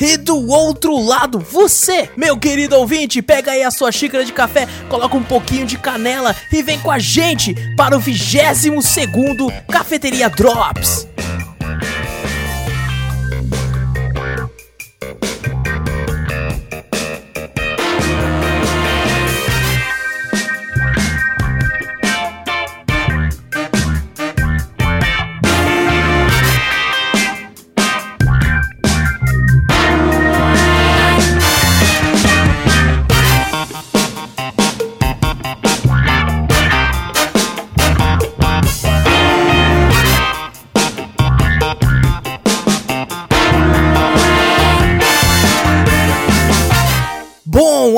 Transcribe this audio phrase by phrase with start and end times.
[0.00, 4.66] E do outro lado, você, meu querido ouvinte, pega aí a sua xícara de café,
[4.88, 10.28] coloca um pouquinho de canela e vem com a gente para o 22 segundo Cafeteria
[10.28, 11.06] Drops.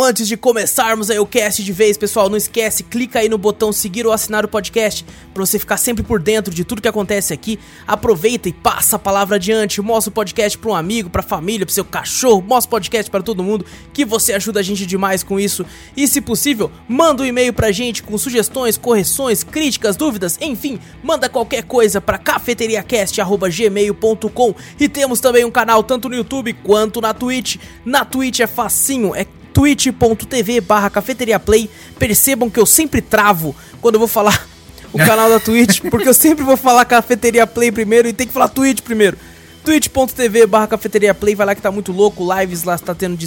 [0.04, 3.72] Antes de começarmos aí o cast de vez, pessoal, não esquece, clica aí no botão
[3.72, 7.32] seguir ou assinar o podcast para você ficar sempre por dentro de tudo que acontece
[7.32, 7.58] aqui.
[7.86, 11.74] Aproveita e passa a palavra adiante, mostra o podcast para um amigo, para família, para
[11.74, 15.40] seu cachorro, mostra o podcast para todo mundo, que você ajuda a gente demais com
[15.40, 15.64] isso.
[15.96, 21.28] E se possível, manda um e-mail pra gente com sugestões, correções, críticas, dúvidas, enfim, manda
[21.28, 24.54] qualquer coisa para cafeteriacast@gmail.com.
[24.78, 27.56] E temos também um canal tanto no YouTube quanto na Twitch.
[27.84, 31.70] Na Twitch é facinho, é twitch.tv barra cafeteriaplay.
[31.98, 34.46] Percebam que eu sempre travo quando eu vou falar
[34.94, 38.32] o canal da Twitch, porque eu sempre vou falar Cafeteria Play primeiro e tem que
[38.32, 39.18] falar Twitch primeiro.
[39.64, 43.26] twitch.tv barra Cafeteria Play, vai lá que tá muito louco, lives lá tá tendo de...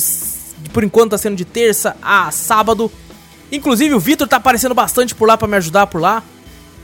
[0.71, 2.91] Por enquanto tá sendo de terça a sábado.
[3.51, 6.23] Inclusive o Vitor tá aparecendo bastante por lá pra me ajudar por lá.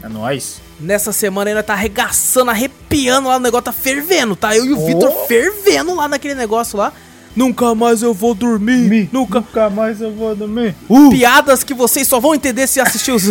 [0.01, 0.61] É nóis.
[0.79, 4.55] Nessa semana ainda tá arregaçando, arrepiando lá, o negócio tá fervendo, tá?
[4.55, 4.85] Eu e o oh.
[4.85, 6.91] Vitor fervendo lá naquele negócio lá.
[7.35, 8.89] Nunca mais eu vou dormir.
[8.89, 9.39] Me, nunca...
[9.39, 10.75] nunca mais eu vou dormir.
[10.87, 11.09] Uh.
[11.09, 13.23] Piadas que vocês só vão entender se assistir os.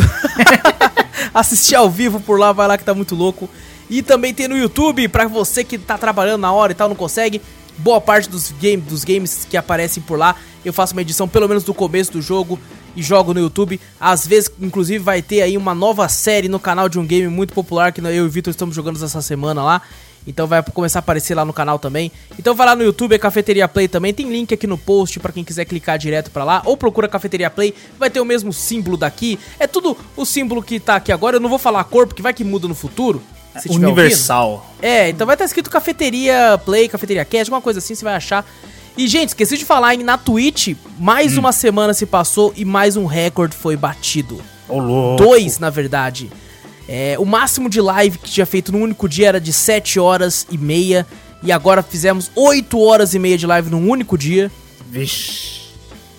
[1.32, 3.48] assistir ao vivo por lá, vai lá que tá muito louco.
[3.88, 6.96] E também tem no YouTube, pra você que tá trabalhando na hora e tal, não
[6.96, 7.40] consegue.
[7.78, 11.48] Boa parte dos, game, dos games que aparecem por lá, eu faço uma edição pelo
[11.48, 12.58] menos do começo do jogo
[12.94, 13.80] e jogo no YouTube.
[13.98, 17.54] Às vezes, inclusive, vai ter aí uma nova série no canal de um game muito
[17.54, 19.82] popular que eu e o Vitor estamos jogando essa semana lá.
[20.26, 22.12] Então vai começar a aparecer lá no canal também.
[22.38, 24.14] Então vai lá no YouTube, é Cafeteria Play também.
[24.14, 26.62] Tem link aqui no post para quem quiser clicar direto para lá.
[26.64, 29.38] Ou procura Cafeteria Play, vai ter o mesmo símbolo daqui.
[29.58, 31.36] É tudo o símbolo que tá aqui agora.
[31.36, 33.22] Eu não vou falar a cor, porque vai que muda no futuro.
[33.68, 34.66] Universal.
[34.80, 38.14] É, então vai estar tá escrito Cafeteria Play, Cafeteria Cast, alguma coisa assim, você vai
[38.14, 38.46] achar.
[38.96, 41.40] E, gente, esqueci de falar, hein, na Twitch, mais hum.
[41.40, 44.40] uma semana se passou e mais um recorde foi batido.
[44.68, 45.22] Louco.
[45.22, 46.30] Dois, na verdade.
[46.88, 50.46] É, o máximo de live que tinha feito no único dia era de 7 horas
[50.50, 51.06] e meia.
[51.42, 54.50] E agora fizemos 8 horas e meia de live num único dia.
[54.90, 55.62] Vixe.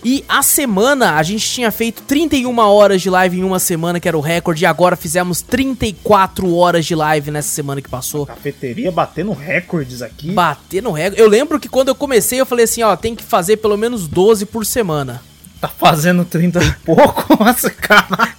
[0.06, 4.07] E a semana a gente tinha feito 31 horas de live em uma semana, que
[4.07, 8.24] era o recorde, e agora fizemos 34 horas de live nessa semana que passou.
[8.24, 10.31] A cafeteria batendo recordes aqui.
[10.31, 11.22] Batendo recorde.
[11.22, 14.06] Eu lembro que quando eu comecei, eu falei assim, ó, tem que fazer pelo menos
[14.06, 15.22] 12 por semana.
[15.62, 17.25] Tá fazendo 30 e pouco?
[17.41, 18.35] Nossa, cara.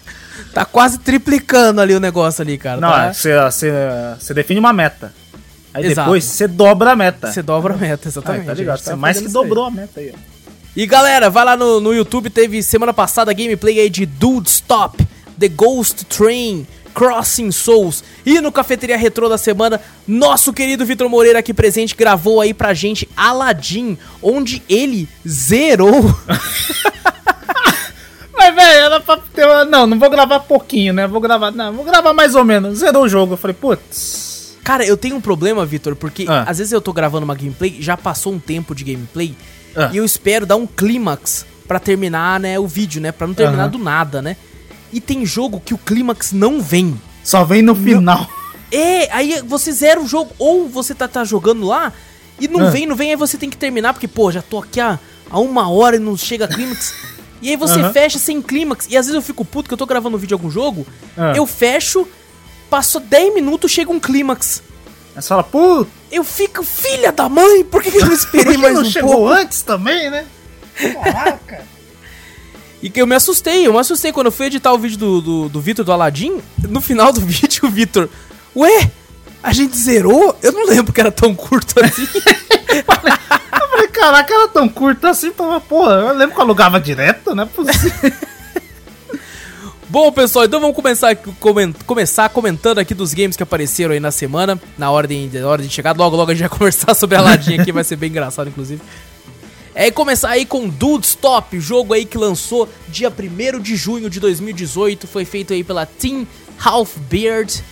[0.54, 2.80] Tá quase triplicando ali o negócio ali, cara.
[2.80, 3.12] Não, tá?
[3.12, 5.12] você define uma meta.
[5.74, 6.06] Aí Exato.
[6.06, 7.32] depois você dobra a meta.
[7.32, 8.44] Você dobra a meta, exatamente.
[8.44, 8.78] Ah, tá ligado?
[8.78, 9.70] Você tá mais que dobrou aí.
[9.72, 10.34] a meta aí, ó.
[10.76, 15.04] E galera, vai lá no, no YouTube, teve semana passada gameplay aí de Dude Stop,
[15.38, 18.04] The Ghost Train, Crossing Souls.
[18.24, 22.74] E no Cafeteria Retrô da semana, nosso querido Vitor Moreira aqui presente gravou aí pra
[22.74, 26.16] gente Aladdin, onde ele zerou.
[28.44, 29.64] Mas, velho, era pra ter uma...
[29.64, 31.06] Não, não vou gravar pouquinho, né?
[31.06, 31.50] Vou gravar.
[31.50, 32.80] Não, vou gravar mais ou menos.
[32.80, 33.34] Zerou o jogo.
[33.34, 34.56] Eu falei, putz.
[34.62, 36.44] Cara, eu tenho um problema, Vitor, porque ah.
[36.46, 39.36] às vezes eu tô gravando uma gameplay, já passou um tempo de gameplay,
[39.76, 39.90] ah.
[39.92, 43.12] e eu espero dar um clímax para terminar, né, o vídeo, né?
[43.12, 44.38] Pra não terminar do nada, né?
[44.90, 46.98] E tem jogo que o clímax não vem.
[47.22, 48.26] Só vem no final.
[48.72, 51.92] É, aí você zera o jogo, ou você tá, tá jogando lá
[52.40, 52.70] e não ah.
[52.70, 54.98] vem, não vem, aí você tem que terminar, porque, pô, já tô aqui há,
[55.30, 57.13] há uma hora e não chega clímax.
[57.44, 57.92] E aí você uhum.
[57.92, 58.86] fecha sem clímax.
[58.88, 60.86] E às vezes eu fico puto que eu tô gravando um vídeo de algum jogo.
[61.14, 61.34] Uhum.
[61.36, 62.08] Eu fecho,
[62.70, 64.62] passou 10 minutos, chega um clímax.
[65.14, 65.90] Aí você fala, puto.
[66.10, 69.10] Eu fico, filha da mãe, por que, que eu não esperei mais não um chegou
[69.10, 69.28] pouco?
[69.28, 70.24] antes também, né?
[70.74, 71.62] Caraca.
[72.82, 75.22] E que eu me assustei, eu me assustei quando eu fui editar o vídeo do,
[75.22, 76.42] do, do Vitor do Aladdin.
[76.68, 78.10] No final do vídeo, o Vitor,
[78.54, 78.90] ué,
[79.42, 80.36] a gente zerou?
[80.42, 82.06] Eu não lembro que era tão curto assim.
[83.74, 87.44] falei, Caraca, era tão curto assim, tava, porra, eu lembro que eu alugava direto, não
[87.44, 88.12] é possível.
[89.88, 94.10] Bom, pessoal, então vamos começar, coment, começar comentando aqui dos games que apareceram aí na
[94.10, 96.02] semana, na ordem, na ordem de chegada.
[96.02, 98.82] Logo, logo a gente vai conversar sobre a ladinha aqui, vai ser bem engraçado, inclusive.
[99.72, 104.18] É, começar aí com Dude Stop, jogo aí que lançou dia 1 de junho de
[104.20, 106.26] 2018, foi feito aí pela Team
[106.64, 107.62] Half Beard,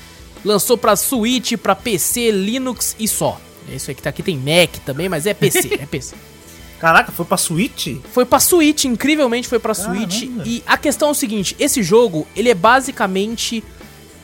[0.44, 3.40] lançou pra Switch, pra PC, Linux e só.
[3.70, 6.14] É isso aí que tá aqui, tem Mac também, mas é PC, é PC.
[6.80, 7.96] Caraca, foi pra Switch?
[8.12, 10.10] Foi pra Switch, incrivelmente foi pra Caramba.
[10.10, 10.22] Switch.
[10.44, 13.62] E a questão é o seguinte, esse jogo, ele é basicamente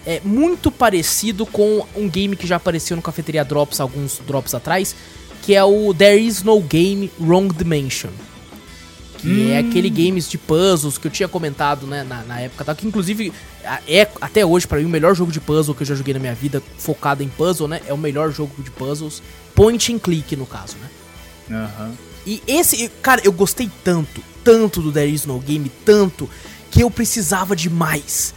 [0.04, 4.96] é, muito parecido com um game que já apareceu no Cafeteria Drops alguns drops atrás,
[5.42, 8.10] que é o There Is No Game Wrong Dimension.
[9.18, 9.50] Que hum.
[9.50, 12.74] é aquele games de puzzles que eu tinha comentado né, na, na época, tá?
[12.74, 13.32] que inclusive
[13.86, 16.20] é até hoje para mim o melhor jogo de puzzle que eu já joguei na
[16.20, 17.80] minha vida, focado em puzzle, né?
[17.86, 19.22] É o melhor jogo de puzzles,
[19.54, 20.88] point and click no caso, né?
[21.50, 21.88] Aham.
[21.88, 22.08] Uhum.
[22.26, 26.28] E esse, cara, eu gostei tanto, tanto do There Is No Game, tanto,
[26.70, 28.34] que eu precisava de mais.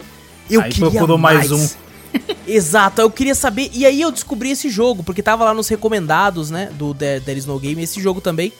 [0.49, 1.49] Eu aí queria mais.
[1.49, 1.69] mais um.
[2.47, 3.69] Exato, eu queria saber.
[3.73, 6.71] E aí eu descobri esse jogo, porque tava lá nos recomendados, né?
[6.73, 8.53] Do There, There Is No Game, esse jogo também.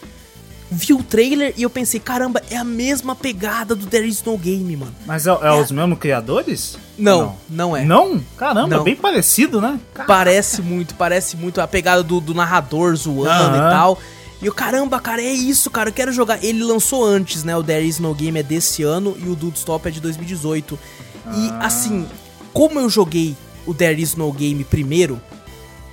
[0.74, 4.38] Vi o trailer e eu pensei, caramba, é a mesma pegada do There Is No
[4.38, 4.96] Game, mano.
[5.06, 5.52] Mas é, é, é.
[5.52, 6.78] os mesmos criadores?
[6.98, 7.84] Não, não, não é.
[7.84, 8.24] Não?
[8.38, 8.84] Caramba, não.
[8.86, 9.78] bem parecido, né?
[10.08, 13.68] Parece muito, parece muito a pegada do, do narrador zoando uhum.
[13.68, 14.00] e tal.
[14.42, 16.42] E o caramba, cara, é isso, cara, eu quero jogar.
[16.42, 17.56] Ele lançou antes, né?
[17.58, 20.80] O There Is No Game é desse ano e o Dude Stop é de 2018.
[21.26, 21.32] Ah.
[21.36, 22.08] E assim,
[22.54, 23.36] como eu joguei
[23.66, 25.22] o There Is No Game primeiro,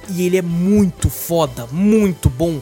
[0.08, 2.60] e ele é muito foda, muito bom,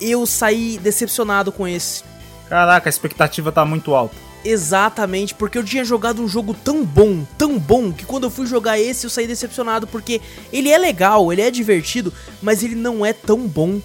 [0.00, 2.02] eu saí decepcionado com esse.
[2.48, 4.28] Caraca, a expectativa tá muito alta.
[4.44, 8.46] Exatamente, porque eu tinha jogado um jogo tão bom, tão bom, que quando eu fui
[8.46, 10.20] jogar esse eu saí decepcionado, porque
[10.52, 13.80] ele é legal, ele é divertido, mas ele não é tão bom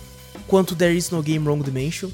[0.47, 2.09] quanto There Is No Game Wrong Dimension.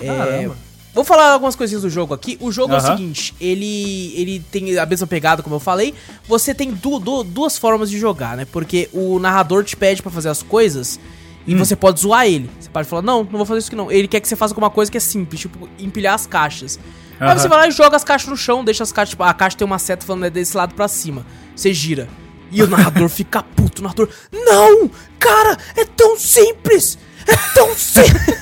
[0.00, 0.50] É,
[0.92, 2.36] vou falar algumas coisinhas do jogo aqui.
[2.40, 5.94] O jogo é o seguinte, ele, ele tem a mesma pegada, como eu falei.
[6.26, 8.46] Você tem du, du, duas formas de jogar, né?
[8.50, 10.98] Porque o narrador te pede para fazer as coisas
[11.46, 11.58] e hum.
[11.58, 12.50] você pode zoar ele.
[12.58, 13.90] Você pode falar, não, não vou fazer isso aqui não.
[13.90, 16.78] Ele quer que você faça alguma coisa que é simples, tipo empilhar as caixas.
[17.20, 17.28] Uhum.
[17.28, 19.34] Aí você vai lá e joga as caixas no chão, deixa as caixas, tipo, a
[19.34, 21.24] caixa tem uma seta falando é desse lado para cima.
[21.54, 22.08] Você gira.
[22.50, 26.98] E o narrador fica puto, o narrador, não, cara, é tão simples.
[27.26, 28.40] É tão simples.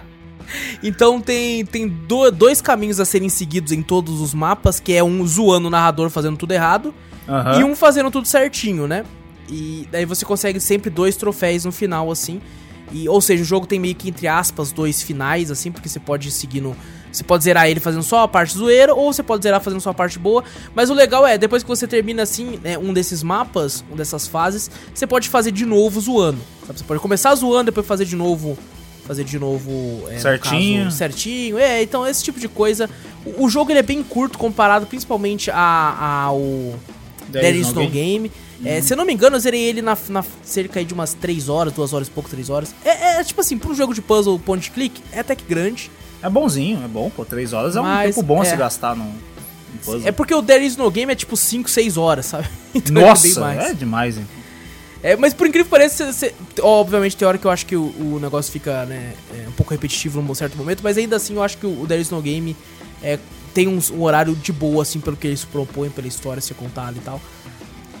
[0.82, 1.88] então tem, tem
[2.36, 6.10] dois caminhos a serem seguidos em todos os mapas, que é um zoando o narrador
[6.10, 6.94] fazendo tudo errado
[7.28, 7.60] uhum.
[7.60, 9.04] e um fazendo tudo certinho, né?
[9.50, 12.40] E daí você consegue sempre dois troféus no final, assim.
[12.92, 16.00] E, ou seja, o jogo tem meio que, entre aspas, dois finais, assim, porque você
[16.00, 16.76] pode seguir no.
[17.12, 19.90] Você pode zerar ele fazendo só a parte zoeira, ou você pode zerar fazendo só
[19.90, 20.44] a parte boa.
[20.74, 24.28] Mas o legal é, depois que você termina assim, né, um desses mapas, um dessas
[24.28, 26.38] fases, você pode fazer de novo zoando.
[26.66, 26.78] Sabe?
[26.78, 28.56] Você pode começar zoando, depois fazer de novo.
[29.06, 30.04] Fazer de novo.
[30.08, 30.84] É, certinho.
[30.84, 31.58] Caso, certinho.
[31.58, 32.88] É, então esse tipo de coisa.
[33.24, 36.40] O, o, jogo ele é bem curto comparado principalmente a, ao.
[37.32, 38.28] There is no, no game.
[38.28, 38.32] game.
[38.64, 41.48] É, se eu não me engano, eu zerei ele na, na cerca de umas 3
[41.48, 42.74] horas, 2 horas e pouco, 3 horas.
[42.84, 45.90] É, é, tipo assim, pra um jogo de puzzle point click, é até que grande.
[46.22, 47.24] É bonzinho, é bom, pô.
[47.24, 49.10] 3 horas é um tempo bom é, a se gastar no,
[49.84, 50.06] puzzle.
[50.06, 52.48] É porque o There Is No Game é tipo 5, 6 horas, sabe?
[52.72, 54.26] Então Nossa, é, é demais, hein?
[55.02, 57.84] É, mas por incrível que pareça, você, obviamente tem hora que eu acho que o,
[57.98, 61.42] o negócio fica né, é, um pouco repetitivo num certo momento, mas ainda assim eu
[61.42, 62.54] acho que o, o There Is No Game
[63.02, 63.18] é,
[63.54, 66.96] tem um, um, horário de boa, assim, pelo que eles propõem, pela história ser contada
[66.96, 67.20] e tal.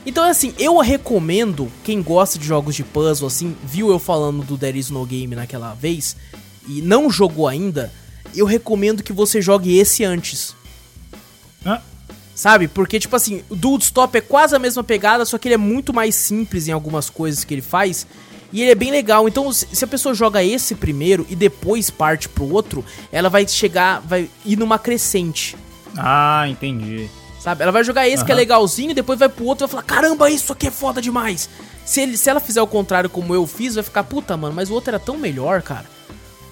[0.04, 4.56] Então, assim, eu recomendo, quem gosta de jogos de puzzle, assim, viu eu falando do
[4.56, 6.16] There Is No Game naquela vez,
[6.66, 7.92] e não jogou ainda,
[8.34, 10.54] eu recomendo que você jogue esse antes.
[11.64, 11.82] Ah.
[12.34, 12.68] Sabe?
[12.68, 15.58] Porque, tipo assim, o Dude Stop é quase a mesma pegada, só que ele é
[15.58, 18.06] muito mais simples em algumas coisas que ele faz.
[18.52, 19.28] E ele é bem legal.
[19.28, 24.00] Então, se a pessoa joga esse primeiro e depois parte pro outro, ela vai chegar,
[24.00, 25.56] vai ir numa crescente.
[25.96, 27.08] Ah, entendi.
[27.40, 27.62] Sabe?
[27.62, 28.26] Ela vai jogar esse uhum.
[28.26, 31.00] que é legalzinho, depois vai pro outro e vai falar: caramba, isso aqui é foda
[31.00, 31.48] demais.
[31.84, 34.70] Se, ele, se ela fizer o contrário como eu fiz, vai ficar, puta, mano, mas
[34.70, 35.86] o outro era tão melhor, cara.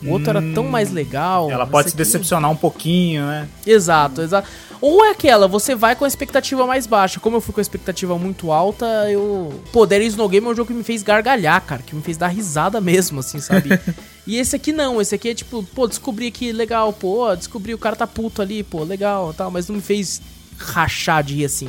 [0.02, 0.70] O outro hum, era tão hum.
[0.70, 1.50] mais legal.
[1.50, 3.48] Ela pode se decepcionar um pouquinho, né?
[3.66, 4.48] Exato, exato.
[4.80, 7.18] Ou é aquela, você vai com a expectativa mais baixa.
[7.18, 9.52] Como eu fui com a expectativa muito alta, eu.
[9.72, 11.82] Pô, is No Game é um jogo que me fez gargalhar, cara.
[11.82, 13.70] Que me fez dar risada mesmo, assim, sabe?
[14.26, 17.78] e esse aqui não, esse aqui é tipo, pô, descobri que legal, pô, descobri o
[17.78, 20.22] cara tá puto ali, pô, legal tal, mas não me fez
[20.58, 21.68] rachar de rir assim.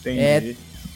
[0.00, 0.20] Entendi.
[0.20, 0.54] É,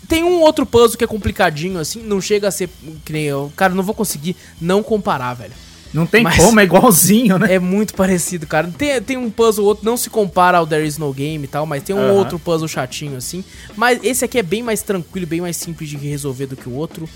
[0.08, 2.68] tem um outro puzzle que é complicadinho, assim, não chega a ser
[3.04, 3.52] que nem eu.
[3.56, 5.52] Cara, não vou conseguir não comparar, velho.
[5.92, 7.54] Não tem Mas como, é igualzinho, né?
[7.54, 8.70] É muito parecido, cara.
[8.76, 11.64] Tem, tem um puzzle outro, não se compara ao There Is No Game e tal,
[11.64, 12.16] mas tem um uhum.
[12.16, 13.42] outro puzzle chatinho assim.
[13.74, 16.72] Mas esse aqui é bem mais tranquilo, bem mais simples de resolver do que o
[16.72, 17.08] outro.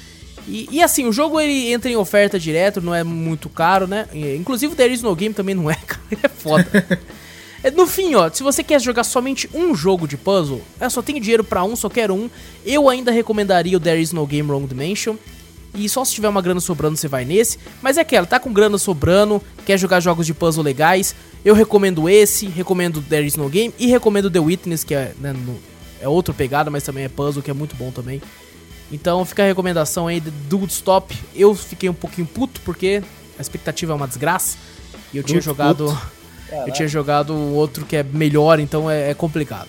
[0.48, 4.06] E, e, assim, o jogo ele entra em oferta direto, não é muito caro, né?
[4.14, 6.02] Inclusive o There Is No Game também não é, cara.
[6.22, 6.66] É foda.
[7.62, 11.02] É, no fim, ó, se você quer jogar somente um jogo de puzzle, é, só
[11.02, 12.30] tem dinheiro para um, só quero um,
[12.64, 15.16] eu ainda recomendaria o There Is No Game Wrong Dimension.
[15.72, 17.58] E só se tiver uma grana sobrando você vai nesse.
[17.80, 21.14] Mas é aquela, tá com grana sobrando, quer jogar jogos de puzzle legais,
[21.44, 25.32] eu recomendo esse, recomendo There Is No Game e recomendo The Witness, que é, né,
[25.32, 25.58] no,
[26.00, 28.20] é outra pegada, mas também é puzzle, que é muito bom também.
[28.90, 31.16] Então fica a recomendação aí do Stop.
[31.34, 33.02] Eu fiquei um pouquinho puto porque
[33.38, 34.58] a expectativa é uma desgraça.
[35.12, 35.84] E eu tinha jogado.
[35.86, 36.10] Puto.
[36.66, 39.68] Eu tinha jogado o outro que é melhor, então é, é complicado.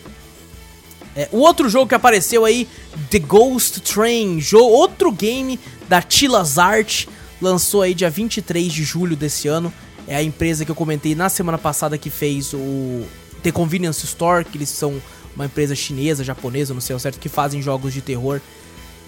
[1.16, 2.68] É, o outro jogo que apareceu aí,
[3.10, 5.60] The Ghost Train, jogo, outro game
[5.90, 7.06] da Tilas Art,
[7.42, 9.74] lançou aí dia 23 de julho desse ano.
[10.08, 13.06] É a empresa que eu comentei na semana passada que fez o
[13.44, 15.02] The Convenience Store, que eles são
[15.36, 18.42] uma empresa chinesa, japonesa, não sei o certo, que fazem jogos de terror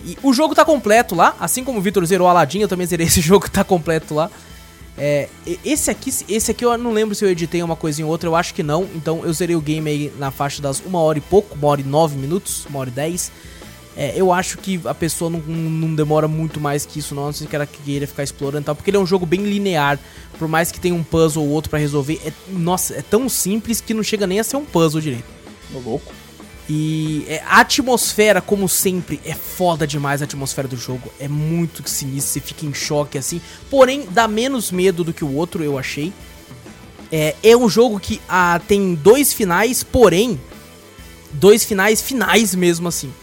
[0.05, 3.07] e o jogo tá completo lá, assim como o Victor zerou Aladdin, eu também zerei
[3.07, 4.29] esse jogo, tá completo lá.
[4.97, 5.27] É,
[5.65, 8.35] esse aqui, esse aqui eu não lembro se eu editei uma coisinha ou outra, eu
[8.35, 8.87] acho que não.
[8.95, 11.81] Então eu zerei o game aí na faixa das uma hora e pouco, uma hora
[11.81, 13.31] e nove minutos, uma hora e dez.
[13.95, 17.33] É, eu acho que a pessoa não, não, demora muito mais que isso, não, não
[17.33, 19.99] sei que ela queira ficar explorando tal, porque ele é um jogo bem linear.
[20.39, 23.81] Por mais que tenha um puzzle ou outro para resolver, é, nossa, é tão simples
[23.81, 25.25] que não chega nem a ser um puzzle direito.
[25.73, 26.22] Ô louco.
[26.69, 31.11] E é, a atmosfera, como sempre, é foda demais a atmosfera do jogo.
[31.19, 33.41] É muito sinistro, você fica em choque assim.
[33.69, 36.13] Porém, dá menos medo do que o outro, eu achei.
[37.11, 40.39] É, é um jogo que ah, tem dois finais, porém,
[41.33, 43.13] dois finais finais mesmo assim.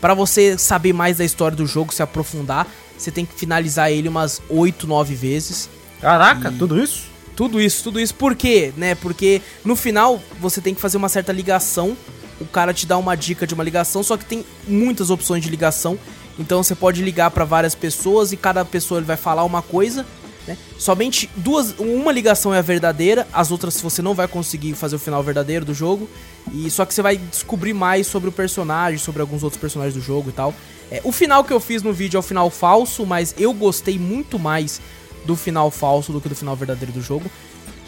[0.00, 2.66] Para você saber mais da história do jogo, se aprofundar,
[2.96, 5.68] você tem que finalizar ele umas 8, 9 vezes.
[6.00, 6.58] Caraca, e...
[6.58, 7.08] tudo isso?
[7.34, 8.14] Tudo isso, tudo isso.
[8.14, 8.72] Por quê?
[8.76, 8.94] Né?
[8.94, 11.96] Porque no final você tem que fazer uma certa ligação
[12.40, 15.50] o cara te dá uma dica de uma ligação, só que tem muitas opções de
[15.50, 15.98] ligação.
[16.38, 20.06] Então você pode ligar para várias pessoas e cada pessoa ele vai falar uma coisa.
[20.46, 20.56] Né?
[20.78, 24.98] Somente duas, uma ligação é a verdadeira, as outras você não vai conseguir fazer o
[24.98, 26.08] final verdadeiro do jogo.
[26.52, 30.00] E só que você vai descobrir mais sobre o personagem, sobre alguns outros personagens do
[30.00, 30.54] jogo e tal.
[30.90, 33.98] É, o final que eu fiz no vídeo é o final falso, mas eu gostei
[33.98, 34.80] muito mais
[35.24, 37.30] do final falso do que do final verdadeiro do jogo.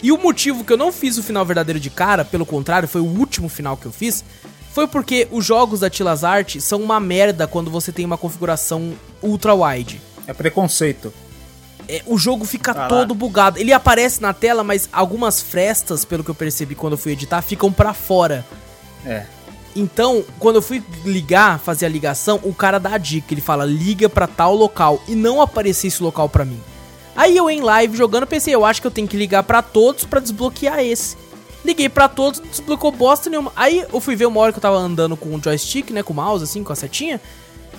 [0.02, 3.00] E o motivo que eu não fiz o final verdadeiro de cara, pelo contrário, foi
[3.00, 4.24] o último final que eu fiz,
[4.72, 8.94] foi porque os jogos da Tilas Art são uma merda quando você tem uma configuração
[9.22, 10.00] ultra wide.
[10.26, 11.12] É preconceito.
[11.88, 13.58] É, o jogo fica ah, todo bugado.
[13.58, 17.42] Ele aparece na tela, mas algumas frestas, pelo que eu percebi quando eu fui editar,
[17.42, 18.44] ficam para fora.
[19.04, 19.26] É.
[19.74, 23.64] Então, quando eu fui ligar, fazer a ligação, o cara dá a dica, ele fala:
[23.64, 26.60] "Liga para tal local" e não aparecia esse local para mim.
[27.14, 30.04] Aí eu em live jogando pensei, eu acho que eu tenho que ligar para todos
[30.04, 31.16] para desbloquear esse.
[31.64, 33.52] Liguei para todos, desbloqueou bosta nenhuma.
[33.54, 36.12] Aí eu fui ver uma hora que eu tava andando com o joystick, né, com
[36.12, 37.20] o mouse assim, com a setinha,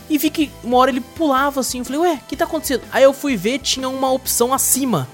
[0.09, 2.81] e vi que uma hora ele pulava assim, eu falei, ué, o que tá acontecendo?
[2.91, 5.07] Aí eu fui ver, tinha uma opção acima.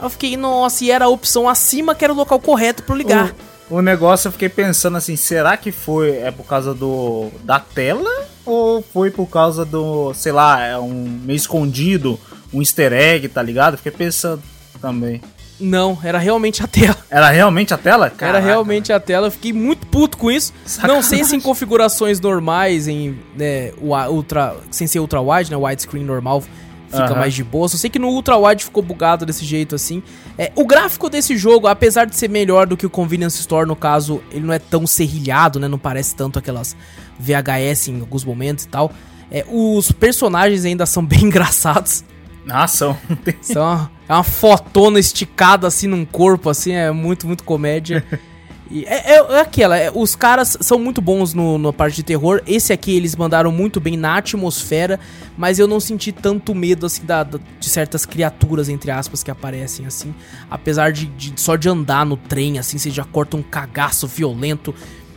[0.00, 3.34] Eu fiquei, nossa, e era a opção acima que era o local correto para ligar.
[3.68, 7.58] O, o negócio eu fiquei pensando assim, será que foi é por causa do da
[7.58, 12.18] tela ou foi por causa do, sei lá, é um meio escondido?
[12.52, 13.76] Um easter egg, tá ligado?
[13.76, 14.42] Fiquei pensando
[14.80, 15.20] também.
[15.60, 16.96] Não, era realmente a tela.
[17.10, 18.10] Era realmente a tela?
[18.10, 19.26] Caraca, era realmente a tela.
[19.26, 20.52] Eu fiquei muito puto com isso.
[20.64, 20.96] Sacanagem.
[20.96, 26.04] Não sei se em configurações normais, em né, ultra, sem ser ultra wide, né, widescreen
[26.04, 26.44] normal,
[26.88, 27.68] fica mais de boa.
[27.68, 30.00] Só sei que no ultra wide ficou bugado desse jeito assim.
[30.36, 33.74] É, o gráfico desse jogo, apesar de ser melhor do que o Convenience Store, no
[33.74, 35.66] caso, ele não é tão serrilhado, né?
[35.66, 36.76] Não parece tanto aquelas
[37.18, 38.92] VHS em alguns momentos e tal.
[39.30, 42.04] É, os personagens ainda são bem engraçados.
[42.50, 42.96] Ah, são.
[43.40, 48.04] são é uma fotona esticada assim num corpo, assim, é muito, muito comédia.
[48.70, 52.02] E é, é, é aquela, é, os caras são muito bons no, na parte de
[52.02, 52.42] terror.
[52.46, 55.00] Esse aqui eles mandaram muito bem na atmosfera,
[55.36, 59.30] mas eu não senti tanto medo assim da, da de certas criaturas, entre aspas, que
[59.30, 60.14] aparecem assim.
[60.50, 64.74] Apesar de, de, só de andar no trem, assim, você já corta um cagaço violento.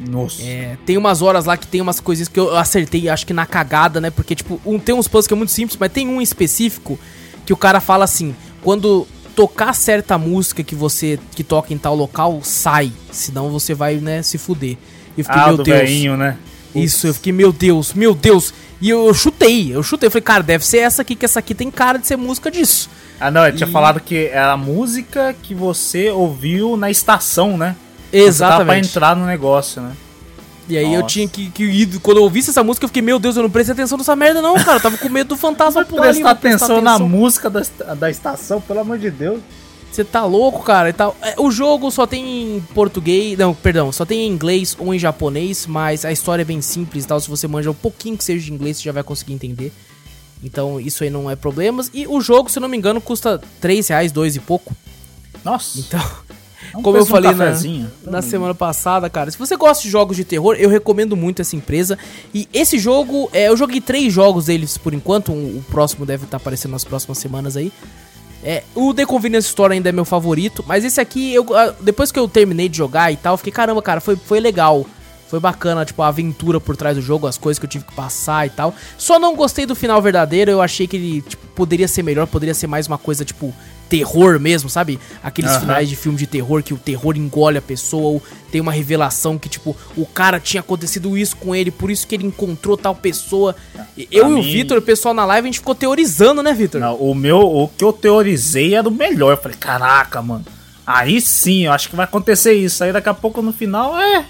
[0.10, 0.42] Nossa.
[0.42, 3.46] É, tem umas horas lá que tem umas coisinhas que eu acertei, acho que na
[3.46, 4.10] cagada, né?
[4.10, 7.00] Porque, tipo, um, tem uns puzzles que é muito simples, mas tem um específico
[7.46, 11.96] que o cara fala assim: quando tocar certa música que você que toca em tal
[11.96, 12.92] local, sai.
[13.12, 14.78] Senão você vai, né, se fuder.
[15.18, 15.80] E eu fiquei, ah, meu Deus.
[15.80, 16.38] Veinho, né?
[16.74, 18.54] Isso, eu fiquei, meu Deus, meu Deus.
[18.80, 20.08] E eu, eu, chutei, eu chutei.
[20.08, 22.50] Eu falei, cara, deve ser essa aqui, que essa aqui tem cara de ser música
[22.50, 22.90] disso.
[23.20, 27.76] Ah, não, eu tinha falado que era a música que você ouviu na estação, né?
[28.12, 28.66] Exatamente.
[28.66, 29.96] Pra entrar no negócio, né?
[30.70, 31.08] E aí eu Nossa.
[31.08, 32.00] tinha que, que ir.
[32.00, 34.42] Quando eu ouvisse essa música, eu fiquei, meu Deus, eu não prestei atenção nessa merda,
[34.42, 34.78] não, cara.
[34.78, 36.04] Eu tava com medo do fantasma pular.
[36.04, 37.62] Prestar prestar atenção na música da,
[37.96, 39.42] da estação, pelo amor de Deus.
[39.92, 40.90] Você tá louco, cara?
[40.90, 41.16] E tal.
[41.22, 43.38] É, O jogo só tem em português.
[43.38, 47.04] Não, perdão, só tem em inglês ou em japonês, mas a história é bem simples
[47.04, 47.20] e tal.
[47.20, 49.74] Se você manja um pouquinho que seja de inglês, você já vai conseguir entender.
[50.42, 51.92] Então isso aí não é problemas.
[51.94, 54.74] E o jogo, se eu não me engano, custa 3 reais, 2 e pouco.
[55.44, 55.78] Nossa.
[55.80, 56.00] Então,
[56.72, 57.46] como eu um falei na,
[58.04, 61.56] na semana passada, cara, se você gosta de jogos de terror, eu recomendo muito essa
[61.56, 61.98] empresa.
[62.34, 65.32] E esse jogo, é, eu joguei três jogos deles por enquanto.
[65.32, 67.72] um- o próximo deve estar aparecendo nas próximas semanas aí.
[68.44, 71.46] É, o The Convenience Store ainda é meu favorito, mas esse aqui, eu,
[71.80, 74.86] depois que eu terminei de jogar e tal, eu fiquei, caramba, cara, foi, foi legal.
[75.28, 77.94] Foi bacana, tipo, a aventura por trás do jogo, as coisas que eu tive que
[77.94, 78.74] passar e tal.
[78.98, 82.54] Só não gostei do final verdadeiro, eu achei que ele, tipo, poderia ser melhor, poderia
[82.54, 83.54] ser mais uma coisa, tipo,
[83.92, 84.98] terror mesmo, sabe?
[85.22, 85.60] Aqueles Aham.
[85.60, 89.38] finais de filme de terror que o terror engole a pessoa, ou tem uma revelação
[89.38, 92.96] que, tipo, o cara tinha acontecido isso com ele, por isso que ele encontrou tal
[92.96, 93.54] pessoa.
[93.98, 96.54] E eu e o mim- Vitor, o pessoal na live, a gente ficou teorizando, né,
[96.54, 96.80] Vitor?
[96.80, 99.32] Não, o meu, o que eu teorizei era o melhor.
[99.32, 100.46] Eu falei, caraca, mano.
[100.88, 102.84] Aí sim, eu acho que vai acontecer isso.
[102.84, 104.26] Aí daqui a pouco no final, é.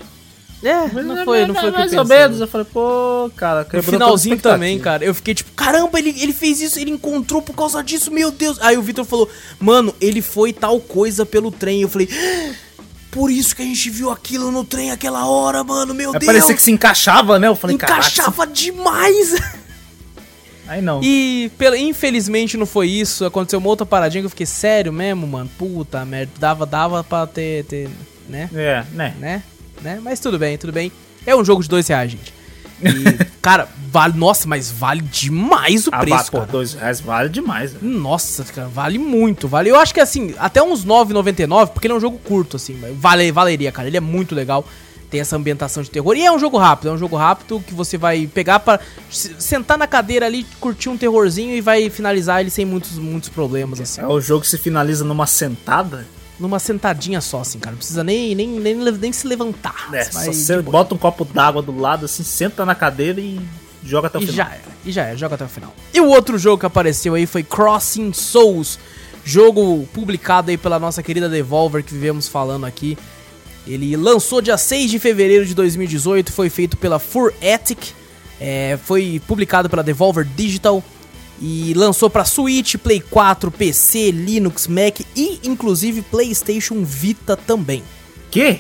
[0.63, 2.17] É, não foi, não foi o que eu Mais ou pensei.
[2.17, 2.39] menos.
[2.39, 6.61] Eu falei, pô, cara, No finalzinho também, cara, eu fiquei tipo, caramba, ele, ele fez
[6.61, 8.57] isso, ele encontrou por causa disso, meu Deus.
[8.61, 9.27] Aí o Vitor falou,
[9.59, 11.81] mano, ele foi tal coisa pelo trem.
[11.81, 12.53] Eu falei, "Ah,
[13.09, 16.25] por isso que a gente viu aquilo no trem aquela hora, mano, meu Aí Deus.
[16.31, 17.47] parecia que se encaixava, né?
[17.47, 19.33] Eu falei, encaixava demais.
[20.67, 21.01] Aí não.
[21.03, 23.25] E pela- infelizmente não foi isso.
[23.25, 25.49] Aconteceu uma outra paradinha que eu fiquei sério mesmo, mano.
[25.57, 27.89] Puta merda, dava, dava pra ter, ter
[28.29, 28.49] né?
[28.53, 29.13] É, né?
[29.19, 29.43] né?
[29.81, 29.99] Né?
[30.03, 30.91] Mas tudo bem, tudo bem.
[31.25, 32.33] É um jogo de dois reais, gente.
[32.81, 34.17] E, cara, vale.
[34.17, 36.45] Nossa, mas vale demais o Ah, preço, cara.
[36.45, 37.73] dois reais vale demais.
[37.73, 37.85] velho.
[37.93, 39.47] Nossa, cara, vale muito.
[39.47, 39.69] Vale.
[39.69, 42.79] Eu acho que assim, até uns 9,99, porque ele é um jogo curto, assim.
[42.95, 43.87] Vale, valeria, cara.
[43.87, 44.65] Ele é muito legal.
[45.11, 46.15] Tem essa ambientação de terror.
[46.15, 49.35] E é um jogo rápido, é um jogo rápido que você vai pegar pra se-
[49.39, 53.81] sentar na cadeira ali, curtir um terrorzinho e vai finalizar ele sem muitos, muitos problemas,
[53.81, 53.99] assim.
[53.99, 56.07] É o jogo que se finaliza numa sentada.
[56.41, 57.71] Numa sentadinha só, assim, cara.
[57.71, 59.89] Não precisa nem, nem, nem, nem se levantar.
[59.93, 63.39] É, Você só você bota um copo d'água do lado, assim, senta na cadeira e
[63.83, 64.35] joga até o E final.
[64.47, 65.73] já era, e já era, joga até o final.
[65.93, 68.79] E o outro jogo que apareceu aí foi Crossing Souls,
[69.23, 72.97] jogo publicado aí pela nossa querida Devolver que vivemos falando aqui.
[73.67, 77.93] Ele lançou dia 6 de fevereiro de 2018, foi feito pela Furethic,
[78.39, 80.83] é, foi publicado pela Devolver Digital
[81.41, 87.83] e lançou pra Switch, Play 4, PC, Linux, Mac e inclusive PlayStation Vita também.
[88.29, 88.59] Que?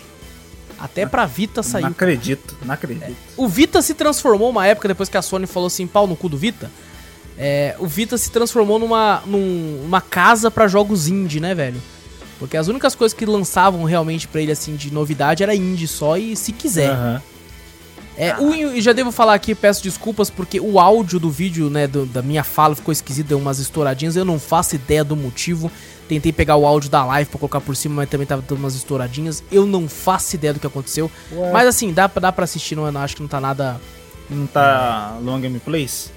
[0.79, 1.85] Até pra Vita Não saiu.
[1.85, 3.15] acredito, não acredito.
[3.37, 6.27] O Vita se transformou uma época depois que a Sony falou assim, pau no cu
[6.27, 6.71] do Vita.
[7.37, 11.79] É, o Vita se transformou numa, num- numa casa pra jogos indie, né, velho?
[12.39, 16.17] Porque as únicas coisas que lançavam realmente pra ele, assim, de novidade era indie só
[16.17, 16.89] e se quiser.
[16.89, 17.21] Aham.
[18.17, 21.87] É, o, e já devo falar aqui, peço desculpas, porque o áudio do vídeo, né,
[21.87, 25.71] do- da minha fala ficou esquisito, deu umas estouradinhas, eu não faço ideia do motivo.
[26.09, 28.75] Tentei pegar o áudio da live pra colocar por cima, mas também tava dando umas
[28.75, 29.41] estouradinhas.
[29.49, 31.09] Eu não faço ideia do que aconteceu.
[31.31, 31.51] Ué.
[31.53, 33.79] Mas assim, dá, pra- dá pra assistir, não, acho que não tá nada
[34.29, 36.11] Não tá long gameplays?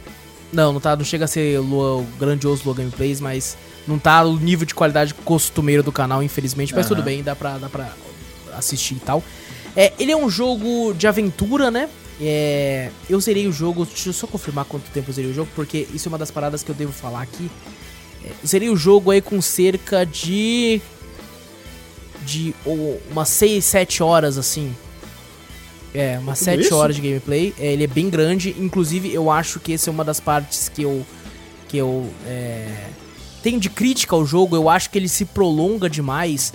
[0.52, 3.56] Não, não tá, não chega a ser o grandioso Lua Gameplays, mas
[3.88, 6.94] não tá o nível de qualidade costumeiro do canal, infelizmente, mas Aham.
[6.96, 7.90] tudo bem, dá pra, dá pra
[8.56, 9.22] assistir e tal.
[9.76, 11.88] É, ele é um jogo de aventura, né?
[12.20, 15.50] É, eu zerei o jogo, deixa eu só confirmar quanto tempo eu zerei o jogo,
[15.54, 17.50] porque isso é uma das paradas que eu devo falar aqui.
[18.24, 20.80] É, zerei o jogo aí com cerca de.
[22.24, 24.74] de oh, umas 6, 7 horas assim.
[25.92, 26.74] É, umas Tudo 7 isso?
[26.76, 27.54] horas de gameplay.
[27.58, 28.54] É, ele é bem grande.
[28.58, 31.04] Inclusive, eu acho que essa é uma das partes que eu.
[31.68, 32.08] que eu.
[32.26, 32.88] é,
[33.42, 34.56] tenho de crítica ao jogo.
[34.56, 36.52] Eu acho que ele se prolonga demais.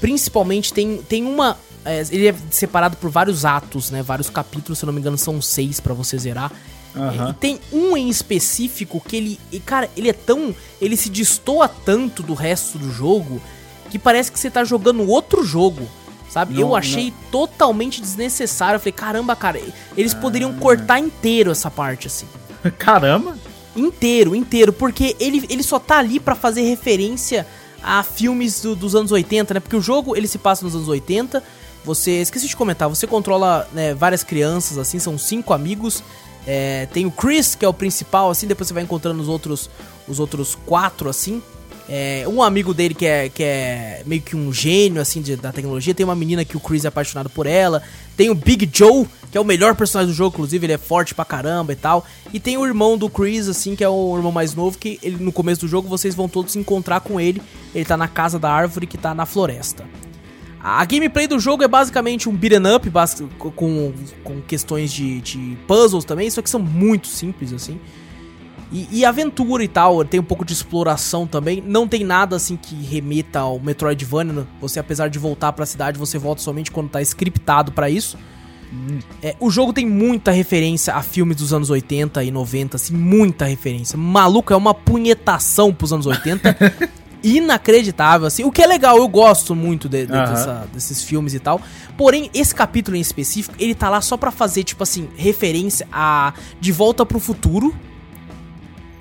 [0.00, 1.58] Principalmente tem, tem uma.
[1.86, 4.02] É, ele é separado por vários atos, né?
[4.02, 6.52] Vários capítulos, se eu não me engano, são seis pra você zerar.
[6.94, 7.28] Aham.
[7.28, 9.40] É, e tem um em específico que ele.
[9.52, 10.54] e, cara, ele é tão.
[10.80, 13.40] Ele se destoa tanto do resto do jogo
[13.90, 15.86] que parece que você tá jogando outro jogo.
[16.28, 16.54] Sabe?
[16.54, 18.76] Não, eu achei totalmente desnecessário.
[18.76, 19.60] Eu falei, caramba, cara,
[19.96, 22.26] eles poderiam cortar inteiro essa parte, assim.
[22.78, 23.38] Caramba!
[23.76, 24.72] Inteiro, inteiro.
[24.72, 27.46] Porque ele, ele só tá ali pra fazer referência
[27.82, 29.60] a filmes do- dos anos 80, né?
[29.60, 31.42] Porque o jogo, ele se passa nos anos 80.
[31.86, 36.02] Você, esqueci de comentar, você controla né, várias crianças, assim, são cinco amigos.
[36.44, 39.70] É, tem o Chris, que é o principal, assim, depois você vai encontrando os outros,
[40.08, 41.40] os outros quatro, assim.
[41.88, 45.52] É, um amigo dele que é, que é meio que um gênio, assim, de- da
[45.52, 45.94] tecnologia.
[45.94, 47.80] Tem uma menina que o Chris é apaixonado por ela.
[48.16, 51.14] Tem o Big Joe, que é o melhor personagem do jogo, inclusive, ele é forte
[51.14, 52.04] pra caramba e tal.
[52.32, 55.22] E tem o irmão do Chris, assim, que é o irmão mais novo, que ele
[55.22, 57.40] no começo do jogo vocês vão todos se encontrar com ele.
[57.72, 59.84] Ele tá na casa da árvore que tá na floresta.
[60.68, 62.90] A gameplay do jogo é basicamente um beat'em up
[63.38, 63.92] com,
[64.24, 67.78] com questões de, de puzzles também, só que são muito simples assim.
[68.72, 71.62] E, e, aventura e tal, tem um pouco de exploração também.
[71.64, 74.44] Não tem nada assim que remeta ao Metroidvania.
[74.60, 78.18] Você, apesar de voltar para a cidade, você volta somente quando tá scriptado para isso.
[78.72, 78.98] Hum.
[79.22, 83.44] É, o jogo tem muita referência a filmes dos anos 80 e 90, assim, muita
[83.44, 83.96] referência.
[83.96, 86.56] Maluco, é uma punhetação pros anos 80.
[87.22, 88.44] inacreditável, assim.
[88.44, 90.24] O que é legal, eu gosto muito de, de, uhum.
[90.24, 91.60] dessa, desses filmes e tal.
[91.96, 96.32] Porém, esse capítulo em específico, ele tá lá só pra fazer, tipo assim, referência a
[96.60, 97.74] De Volta pro Futuro.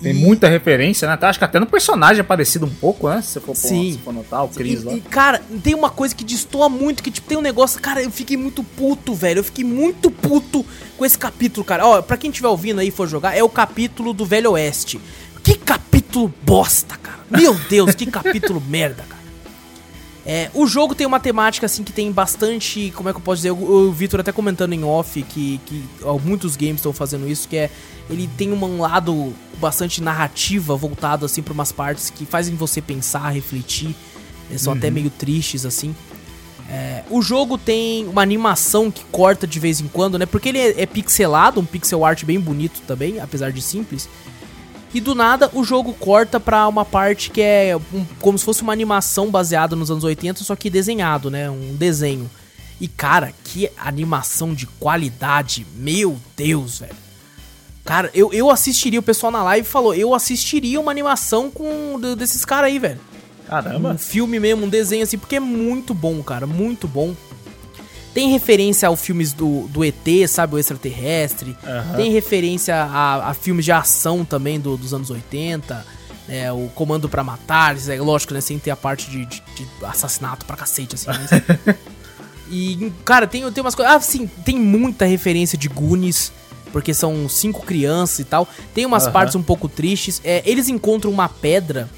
[0.01, 0.19] Tem e...
[0.19, 1.17] muita referência, né?
[1.19, 3.21] Acho que até no personagem é parecido um pouco, né?
[3.21, 3.93] Se for, Sim.
[3.93, 4.93] Se for notar, o Chris e, lá.
[4.93, 7.81] E, cara, tem uma coisa que destoa muito, que tipo, tem um negócio...
[7.81, 9.39] Cara, eu fiquei muito puto, velho.
[9.39, 10.65] Eu fiquei muito puto
[10.97, 11.85] com esse capítulo, cara.
[11.87, 14.99] Ó, pra quem estiver ouvindo aí e for jogar, é o capítulo do Velho Oeste.
[15.45, 17.19] Que capítulo bosta, cara.
[17.29, 19.23] Meu Deus, que capítulo merda, cara.
[20.25, 22.91] É, o jogo tem uma temática assim que tem bastante.
[22.95, 23.51] Como é que eu posso dizer?
[23.51, 27.47] O, o Victor até comentando em off que, que ó, muitos games estão fazendo isso,
[27.47, 27.69] que é.
[28.09, 33.29] Ele tem um lado bastante narrativa voltado assim para umas partes que fazem você pensar,
[33.29, 33.95] refletir.
[34.49, 34.79] É, são uhum.
[34.79, 35.95] até meio tristes, assim.
[36.67, 40.25] É, o jogo tem uma animação que corta de vez em quando, né?
[40.25, 44.09] Porque ele é, é pixelado, um pixel art bem bonito também, apesar de simples.
[44.93, 48.61] E do nada o jogo corta pra uma parte que é um, como se fosse
[48.61, 51.49] uma animação baseada nos anos 80, só que desenhado, né?
[51.49, 52.29] Um desenho.
[52.79, 56.95] E cara, que animação de qualidade, meu Deus, velho.
[57.83, 62.43] Cara, eu, eu assistiria, o pessoal na live falou, eu assistiria uma animação com desses
[62.43, 62.99] caras aí, velho.
[63.47, 63.91] Caramba.
[63.91, 67.15] Um filme mesmo, um desenho assim, porque é muito bom, cara, muito bom.
[68.15, 70.55] Tem referência aos filmes do, do ET, sabe?
[70.55, 71.49] O extraterrestre.
[71.49, 71.95] Uhum.
[71.97, 75.85] Tem referência a, a, filmes de ação também do, dos anos 80.
[76.29, 78.39] É, o Comando para Matar, é lógico, né?
[78.39, 81.07] Sem ter a parte de, de, de assassinato pra cacete, assim.
[81.07, 81.75] Mas...
[82.49, 83.93] e, cara, tem, tem umas coisas.
[83.93, 86.31] Ah, sim, tem muita referência de Goonies
[86.71, 88.47] porque são cinco crianças e tal.
[88.73, 89.11] Tem umas uhum.
[89.11, 90.21] partes um pouco tristes.
[90.23, 91.89] É, eles encontram uma pedra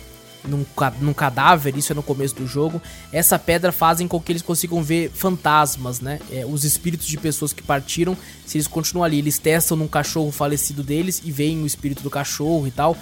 [0.48, 0.66] num,
[1.00, 2.82] num cadáver, isso é no começo do jogo.
[3.12, 6.20] Essa pedra fazem com que eles consigam ver fantasmas, né?
[6.32, 10.32] É, os espíritos de pessoas que partiram, se eles continuam ali, eles testam num cachorro
[10.32, 12.98] falecido deles e veem o espírito do cachorro e tal.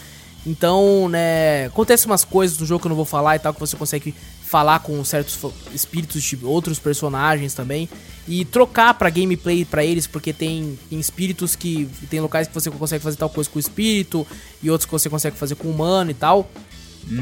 [0.46, 3.60] Então, né, acontece umas coisas no jogo que eu não vou falar e tal, que
[3.60, 5.40] você consegue falar com certos
[5.74, 7.90] espíritos de outros personagens também
[8.28, 12.70] e trocar para gameplay para eles, porque tem, tem espíritos que tem locais que você
[12.70, 14.26] consegue fazer tal coisa com o espírito
[14.62, 16.50] e outros que você consegue fazer com o humano e tal.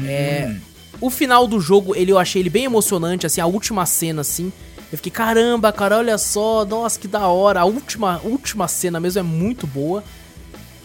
[0.06, 0.56] É,
[1.00, 4.52] o final do jogo, ele eu achei ele bem emocionante, assim, a última cena, assim.
[4.90, 7.60] Eu fiquei, caramba, cara, olha só, nossa, que da hora.
[7.60, 10.04] A última, última cena mesmo é muito boa.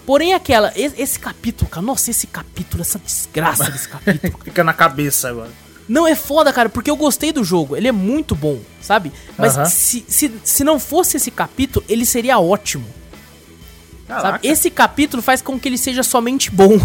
[0.06, 4.40] Porém, aquela, esse, esse capítulo, cara, nossa, esse capítulo, essa desgraça desse capítulo.
[4.44, 5.52] Fica na cabeça agora.
[5.88, 7.76] Não, é foda, cara, porque eu gostei do jogo.
[7.76, 9.12] Ele é muito bom, sabe?
[9.38, 9.66] Mas uh -huh.
[9.66, 12.86] se, se, se não fosse esse capítulo, ele seria ótimo.
[14.42, 16.80] Esse capítulo faz com que ele seja somente bom.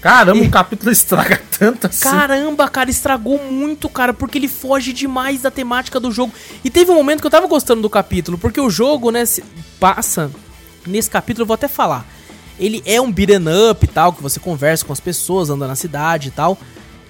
[0.00, 0.42] Caramba, e...
[0.42, 2.02] um capítulo estraga tanto assim.
[2.02, 6.32] Caramba, cara, estragou muito, cara, porque ele foge demais da temática do jogo.
[6.64, 9.24] E teve um momento que eu tava gostando do capítulo, porque o jogo, né,
[9.78, 10.30] passa.
[10.86, 12.06] Nesse capítulo eu vou até falar.
[12.58, 15.74] Ele é um beat'em up e tal, que você conversa com as pessoas, anda na
[15.74, 16.58] cidade e tal.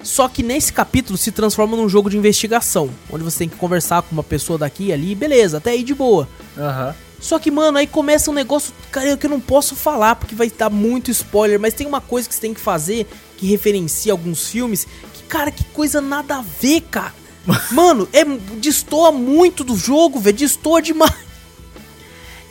[0.03, 4.01] Só que nesse capítulo se transforma num jogo de investigação, onde você tem que conversar
[4.01, 6.27] com uma pessoa daqui e ali, beleza, até aí de boa.
[6.57, 6.87] Aham.
[6.87, 7.10] Uhum.
[7.21, 10.49] Só que, mano, aí começa um negócio, cara, que eu não posso falar porque vai
[10.49, 13.07] dar muito spoiler, mas tem uma coisa que você tem que fazer
[13.37, 17.13] que referencia alguns filmes, que, cara, que coisa nada a ver, cara.
[17.71, 18.25] Mano, é
[18.57, 21.13] destoa muito do jogo, velho, destoa demais.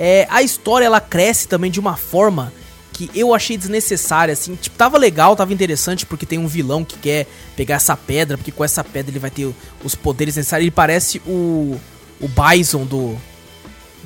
[0.03, 2.51] É, a história ela cresce também de uma forma
[2.91, 6.97] que eu achei desnecessária, assim, tipo, tava legal, tava interessante porque tem um vilão que
[6.97, 9.55] quer pegar essa pedra, porque com essa pedra ele vai ter
[9.85, 10.65] os poderes necessários.
[10.65, 11.79] Ele parece o
[12.21, 13.17] o Bison do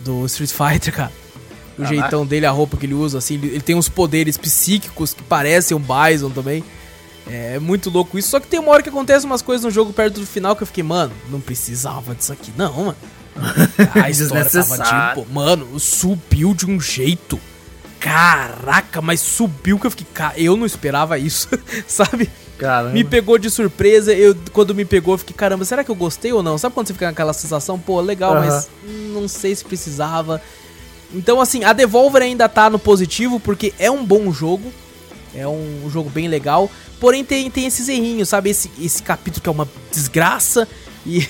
[0.05, 1.13] do Street Fighter, cara.
[1.77, 5.23] O jeitão dele, a roupa que ele usa, assim, ele, tem uns poderes psíquicos que
[5.25, 6.63] parecem um Bison também.
[7.27, 8.29] É muito louco isso.
[8.29, 10.63] Só que tem uma hora que acontece umas coisas no jogo perto do final que
[10.63, 12.97] eu fiquei, mano, não precisava disso aqui, não, mano.
[14.01, 17.41] A história tava tipo, mano, subiu de um jeito.
[17.99, 20.07] Caraca, mas subiu que eu fiquei.
[20.37, 21.49] Eu não esperava isso,
[21.89, 22.31] sabe?
[22.59, 22.93] Caramba.
[22.93, 26.33] Me pegou de surpresa, eu quando me pegou, eu fiquei, caramba, será que eu gostei
[26.33, 26.57] ou não?
[26.57, 28.69] Sabe quando você fica naquela sensação, pô, legal, mas
[29.13, 30.41] não sei se precisava.
[31.13, 34.73] Então, assim, a Devolver ainda tá no positivo, porque é um bom jogo.
[35.35, 36.71] É um jogo bem legal.
[37.01, 38.51] Porém, tem, tem esses errinhos, sabe?
[38.51, 40.67] Esse, esse capítulo que é uma desgraça.
[41.07, 41.29] E,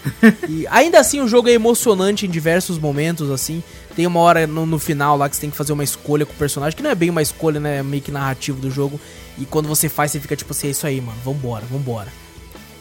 [0.48, 3.62] e ainda assim o jogo é emocionante em diversos momentos, assim.
[3.96, 6.32] Tem uma hora no, no, final lá que você tem que fazer uma escolha com
[6.34, 7.78] o personagem, que não é bem uma escolha, né?
[7.78, 9.00] É meio que narrativo do jogo.
[9.38, 12.12] E quando você faz, você fica tipo assim, é isso aí, mano, vambora, vambora.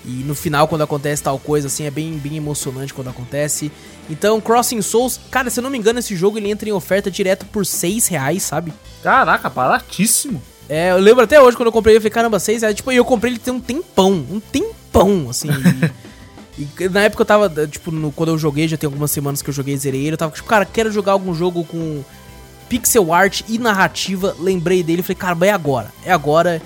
[0.04, 3.72] E no final, quando acontece tal coisa, assim, é bem, bem emocionante quando acontece.
[4.10, 7.10] Então, Crossing Souls, cara, se eu não me engano, esse jogo ele entra em oferta
[7.10, 8.74] direto por 6 reais, sabe?
[9.02, 10.44] Caraca, baratíssimo.
[10.68, 12.76] É, eu lembro até hoje quando eu comprei, eu falei, caramba, 6 reais.
[12.76, 15.48] Tipo, eu comprei ele tem um tempão, um tempão, assim.
[16.58, 19.50] e, na época eu tava, tipo, no, quando eu joguei, já tem algumas semanas que
[19.50, 22.04] eu joguei zerei ele, eu tava tipo, cara, quero jogar algum jogo com
[22.70, 24.36] pixel art e narrativa.
[24.40, 26.62] Lembrei dele, falei, cara, é agora, é agora.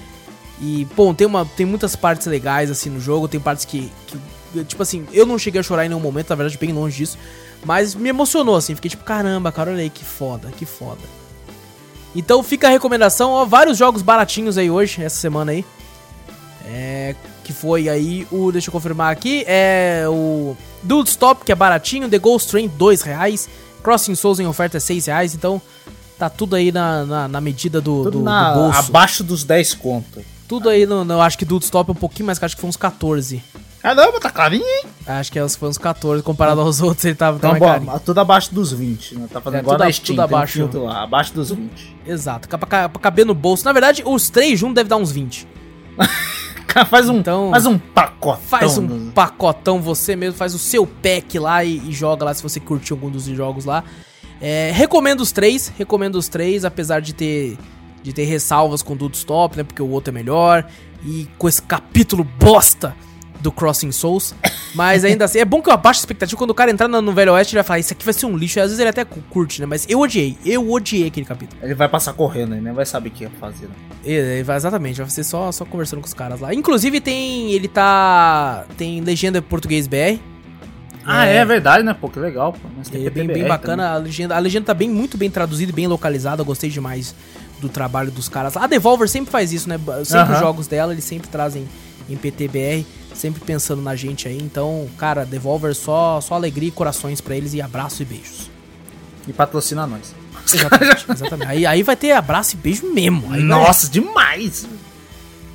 [0.62, 4.64] E, bom, tem, uma, tem muitas partes legais, assim, no jogo, tem partes que, que,
[4.66, 7.18] tipo assim, eu não cheguei a chorar em nenhum momento, na verdade, bem longe disso.
[7.66, 11.02] Mas me emocionou, assim, fiquei tipo, caramba, cara, olha aí, que foda, que foda.
[12.16, 15.66] Então fica a recomendação, ó, vários jogos baratinhos aí hoje, essa semana aí.
[16.66, 17.16] É,
[17.50, 22.08] que foi aí o, deixa eu confirmar aqui, é o Dude Stop, que é baratinho,
[22.08, 23.50] The Ghost Train, 2 reais,
[23.84, 25.60] Crossing Souls em oferta é 6 reais, então
[26.18, 28.78] tá tudo aí na, na, na medida do, Tudo do, na- do bolso.
[28.80, 30.24] abaixo dos 10 conto.
[30.48, 32.56] Tudo aí, no, no- eu acho que Dude Stop é um pouquinho mais caro, acho
[32.56, 33.42] que foi uns 14.
[33.82, 34.84] Caramba, tá carinho, hein?
[35.08, 37.92] Acho que foi uns 14, comparado aos outros, ele tava, Então, tava mais carinho.
[37.94, 39.28] bom, tudo abaixo dos 20, né?
[39.34, 40.54] Tá fazendo É, igual tudo na Steam, tudo um abaixo.
[40.54, 41.98] filtro lá, abaixo dos 20.
[42.06, 43.66] Exato, pra, pra caber no bolso.
[43.66, 45.48] Na verdade, os três juntos deve dar uns 20.
[46.70, 48.42] Cara, faz um, Então- faz um pacotão.
[48.48, 52.34] Faz um no- pacotão você mesmo, faz o seu pack lá e, e joga lá
[52.34, 53.84] se você curtiu algum dos jogos lá.
[54.42, 57.58] É, recomendo os três, recomendo os três, apesar de ter
[58.02, 59.64] de ter ressalvas com o Dude Stop, né?
[59.64, 60.66] Porque o outro é melhor.
[61.06, 62.96] E com esse capítulo bosta
[63.40, 64.36] do Crossing Souls.
[64.76, 66.38] Mas ainda assim, é bom que eu abaixo a expectativa.
[66.38, 68.26] Quando o cara entrar no no Velho Oeste, ele vai falar: Isso aqui vai ser
[68.26, 68.60] um lixo.
[68.60, 69.66] E às vezes ele até cu- curte, né?
[69.66, 71.60] Mas eu odiei, eu odiei aquele capítulo.
[71.64, 73.66] Ele vai passar correndo aí, nem vai saber o que ia fazer.
[73.68, 73.74] Né?
[74.06, 76.54] É, é, exatamente, vai ser só, só conversando com os caras lá.
[76.54, 77.52] Inclusive tem.
[77.52, 78.66] Ele tá.
[78.78, 80.20] Tem legenda português BR.
[81.06, 81.96] Ah, é, verdade, né?
[82.00, 82.54] Pô, que legal.
[82.54, 82.60] Pô.
[82.78, 85.72] Mas tem É bem, bem bacana, a legenda, a legenda tá bem, muito bem traduzida
[85.72, 87.16] e bem localizada, eu gostei demais
[87.60, 88.56] do trabalho dos caras.
[88.56, 89.78] A Devolver sempre faz isso, né?
[89.78, 90.40] Sempre os Aham.
[90.40, 91.68] jogos dela, eles sempre trazem
[92.08, 92.86] em PTBR,
[93.20, 94.38] sempre pensando na gente aí.
[94.42, 98.50] Então, cara, Devolver só, só alegria e corações pra eles e abraço e beijos.
[99.28, 100.16] E patrocina nós.
[100.52, 101.48] Exatamente, exatamente.
[101.52, 103.26] Aí, aí vai ter abraço e beijo mesmo.
[103.26, 104.66] Aí vai- Nossa, demais!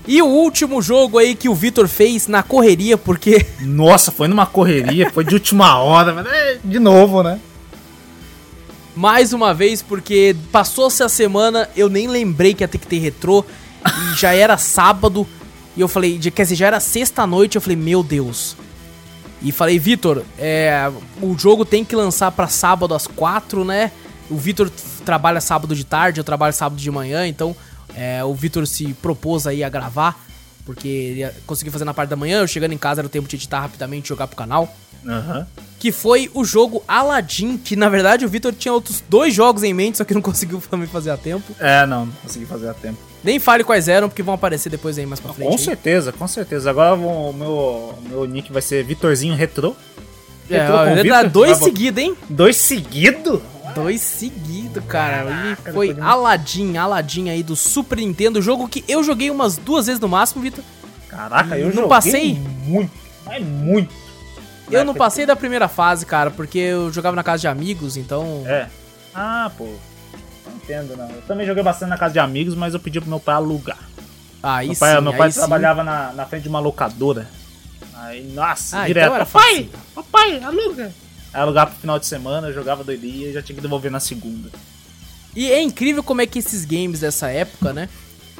[0.06, 4.46] E o último jogo aí que o Vitor fez na correria, porque Nossa, foi numa
[4.46, 7.40] correria, foi de última hora, mas é, de novo, né?
[8.94, 12.98] Mais uma vez, porque passou-se a semana, eu nem lembrei que ia ter que ter
[12.98, 13.44] retrô,
[14.12, 15.26] e já era sábado,
[15.76, 18.56] e eu falei, de- quer dizer, já era sexta-noite, eu falei, meu Deus.
[19.42, 23.90] E falei, Vitor, é, o jogo tem que lançar pra sábado às quatro, né?
[24.30, 24.70] O Vitor
[25.04, 27.54] trabalha sábado de tarde, eu trabalho sábado de manhã, então
[27.94, 30.18] é, o Vitor se propôs aí a gravar,
[30.64, 33.10] porque ele ia conseguir fazer na parte da manhã, eu chegando em casa era o
[33.10, 34.74] tempo de editar rapidamente e jogar pro canal
[35.06, 35.46] Aham.
[35.78, 39.74] que foi o jogo Aladdin, que na verdade o Vitor tinha outros dois jogos em
[39.74, 41.54] mente, só que não conseguiu também fazer a tempo.
[41.60, 42.98] É, não, não consegui fazer a tempo.
[43.22, 45.46] Nem fale quais eram, porque vão aparecer depois aí mais pra frente.
[45.48, 45.58] Com hein?
[45.58, 46.68] certeza, com certeza.
[46.70, 49.76] Agora o meu, meu nick vai ser Vitorzinho Retro.
[50.50, 52.14] É, Retrô ó, ele dá dois seguidos, hein?
[52.28, 53.40] Dois seguidos?
[53.74, 55.22] Dois seguidos, cara.
[55.22, 59.30] Ele Caraca, foi depois de- Aladdin, Aladdin aí do Super Nintendo, jogo que eu joguei
[59.30, 60.62] umas duas vezes no máximo, Vitor.
[61.08, 62.38] Caraca, eu Não joguei passei?
[62.66, 62.90] muito,
[63.24, 63.94] mas muito.
[64.70, 68.42] Eu não passei da primeira fase, cara, porque eu jogava na casa de amigos, então.
[68.46, 68.68] É.
[69.14, 69.64] Ah, pô.
[70.46, 71.08] Não entendo, não.
[71.10, 73.78] Eu também joguei bastante na casa de amigos, mas eu pedi pro meu pai alugar.
[74.42, 75.38] Aí meu pai, sim, meu pai sim.
[75.38, 77.28] trabalhava na, na frente de uma locadora.
[77.94, 79.06] Aí, nossa, Ah, direto.
[79.14, 80.92] então papai, papai, aluga.
[81.32, 84.00] Aí alugava pro final de semana, eu jogava doidia e já tinha que devolver na
[84.00, 84.50] segunda.
[85.34, 87.88] E é incrível como é que esses games dessa época, né?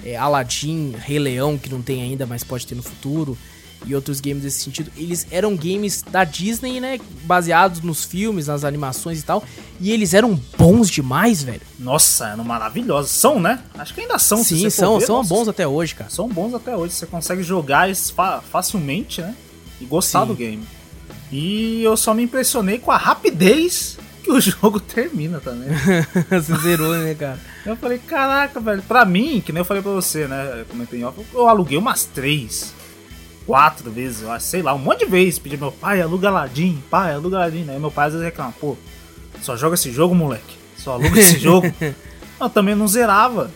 [0.04, 3.38] É, Aladdin, Rei Leão, que não tem ainda, mas pode ter no futuro,
[3.86, 6.98] e outros games desse sentido, eles eram games da Disney, né?
[7.24, 9.44] Baseados nos filmes, nas animações e tal.
[9.80, 11.60] E eles eram bons demais, velho.
[11.78, 13.10] Nossa, eram maravilhosos.
[13.10, 13.60] São, né?
[13.76, 14.42] Acho que ainda são.
[14.42, 16.08] Sim, são, ver, são nossa, bons até hoje, cara.
[16.10, 16.94] São bons até hoje.
[16.94, 19.34] Você consegue jogar eles fa- facilmente, né?
[19.80, 20.26] E gostar Sim.
[20.28, 20.64] do game.
[21.30, 25.68] E eu só me impressionei com a rapidez que o jogo termina também.
[26.30, 27.38] Você zerou, né, cara?
[27.66, 30.60] Eu falei, caraca, velho, pra mim, que nem eu falei pra você, né?
[30.60, 32.72] Eu comentei em off, eu aluguei umas três,
[33.46, 35.38] quatro vezes, eu acho, sei lá, um monte de vezes.
[35.38, 37.66] Pedi meu pai, aluga Aladdin, pai, aluga Aladdin.
[37.68, 38.76] Aí meu pai às vezes reclama, pô,
[39.40, 40.56] só joga esse jogo, moleque.
[40.76, 41.66] Só aluga esse jogo.
[42.40, 43.50] Eu também não zerava.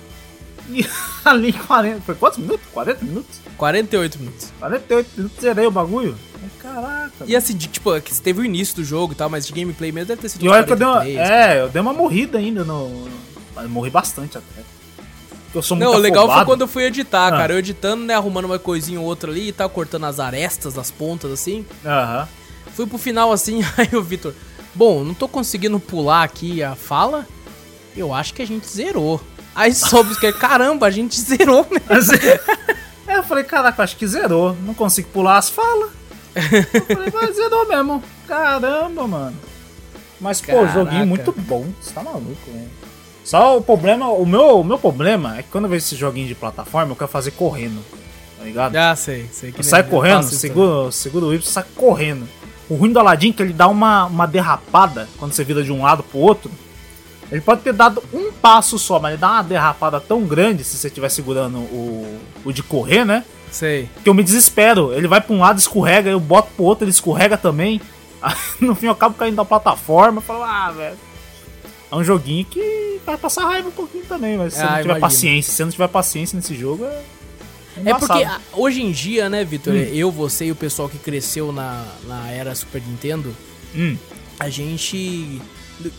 [0.70, 0.87] E
[1.24, 2.66] ali 40, foi quantos minutos?
[2.72, 3.40] 40 minutos?
[3.57, 4.53] 48 minutos.
[4.59, 6.16] 48 minutos zerei o bagulho.
[6.61, 7.24] Caraca.
[7.27, 9.90] E assim, de, tipo, que teve o início do jogo e tal, mas de gameplay
[9.90, 10.96] mesmo deve ter sido E olha que eu dei uma.
[10.96, 13.09] 43, É, eu dei uma morrida ainda no.
[13.57, 14.62] Eu morri bastante até.
[15.54, 16.46] Eu sou muito Não, o legal foi afobado.
[16.50, 17.30] quando eu fui editar, Ah.
[17.30, 17.54] cara.
[17.54, 20.90] Eu editando, né, arrumando uma coisinha ou outra ali e tal, cortando as arestas das
[20.90, 21.64] pontas, assim.
[21.84, 22.28] Aham.
[22.74, 24.34] Fui pro final assim, aí o Vitor.
[24.74, 27.26] Bom, não tô conseguindo pular aqui a fala.
[27.96, 29.20] Eu acho que a gente zerou.
[29.54, 31.80] Aí soube que caramba, a gente zerou, né?
[31.88, 34.54] Mas, é, eu falei, caraca, acho que zerou.
[34.64, 35.90] Não consigo pular as falas.
[36.37, 38.02] eu falei, mas zerou mesmo.
[38.28, 39.37] Caramba, mano.
[40.20, 40.72] Mas, pô, Caraca.
[40.74, 41.66] joguinho muito bom.
[41.80, 42.66] Você tá maluco, né?
[43.28, 46.26] Só o problema, o meu, o meu problema é que quando eu vejo esse joguinho
[46.26, 47.84] de plataforma, eu quero fazer correndo.
[48.38, 48.72] Tá ligado?
[48.72, 52.26] Já sei, sei que saio eu correndo, segura, segura o Y, sai correndo.
[52.70, 55.70] O ruim do Aladdin é que ele dá uma, uma derrapada quando você vira de
[55.70, 56.50] um lado pro outro.
[57.30, 60.78] Ele pode ter dado um passo só, mas ele dá uma derrapada tão grande se
[60.78, 63.24] você estiver segurando o, o de correr, né?
[63.50, 63.90] Sei.
[64.02, 64.94] Que eu me desespero.
[64.94, 67.78] Ele vai pra um lado, escorrega, eu boto pro outro, ele escorrega também.
[68.22, 70.16] Aí, no fim eu acabo caindo da plataforma.
[70.16, 70.96] Eu falo, ah, velho.
[71.92, 74.76] É um joguinho que vai passar raiva um pouquinho também, mas se você Ah, não
[74.76, 75.00] tiver imagino.
[75.00, 77.02] paciência, se você não tiver paciência nesse jogo, é.
[77.87, 78.42] É porque embaçado.
[78.52, 79.76] ah, hoje em dia, né, Vitor, Hum.
[79.78, 83.34] eu, você e o pessoal que cresceu na, na era Super Nintendo,
[83.74, 83.96] Hum,
[84.40, 85.40] a gente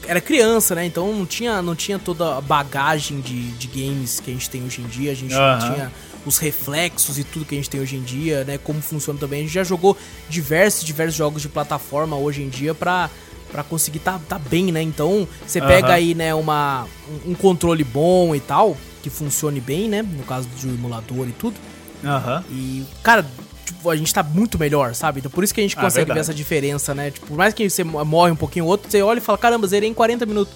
[0.07, 0.85] era criança, né?
[0.85, 4.63] Então não tinha, não tinha toda a bagagem de, de games que a gente tem
[4.65, 5.11] hoje em dia.
[5.11, 5.59] A gente não Aham.
[5.59, 5.91] tinha
[6.25, 8.57] os reflexos e tudo que a gente tem hoje em dia, né?
[8.57, 9.39] Como funciona também.
[9.41, 9.95] A gente já jogou
[10.27, 13.09] diversos, diversos jogos de plataforma hoje em dia pra,
[13.51, 14.81] pra conseguir tá, tá bem, né?
[14.81, 15.95] Então você pega Aham.
[15.95, 16.85] aí, né, uma,
[17.25, 20.01] um, um controle bom e tal, que funcione bem, né?
[20.01, 21.55] No caso do emulador e tudo.
[22.03, 22.43] Aham.
[22.51, 23.25] E, cara,
[23.65, 25.19] tipo, a gente tá muito melhor, sabe?
[25.19, 26.15] Então por isso que a gente Ah, consegue verdade.
[26.17, 27.11] ver essa diferença, né?
[27.11, 29.67] Tipo, por mais que você morre um pouquinho ou outro, você olha e fala, caramba,
[29.67, 30.53] zerei em 40 minutos.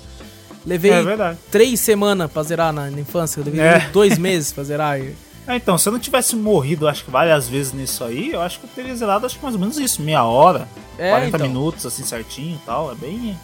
[0.66, 3.90] Levei É três semanas pra zerar na, na infância, eu levei É.
[3.92, 4.98] dois meses pra zerar.
[5.00, 5.14] E-
[5.48, 8.60] É, então, se eu não tivesse morrido, acho que várias vezes nisso aí, eu acho
[8.60, 11.48] que eu teria zerado, acho que mais ou menos isso, meia hora, É, 40 então.
[11.48, 12.92] minutos, assim, certinho e tal.
[12.92, 13.38] É bem.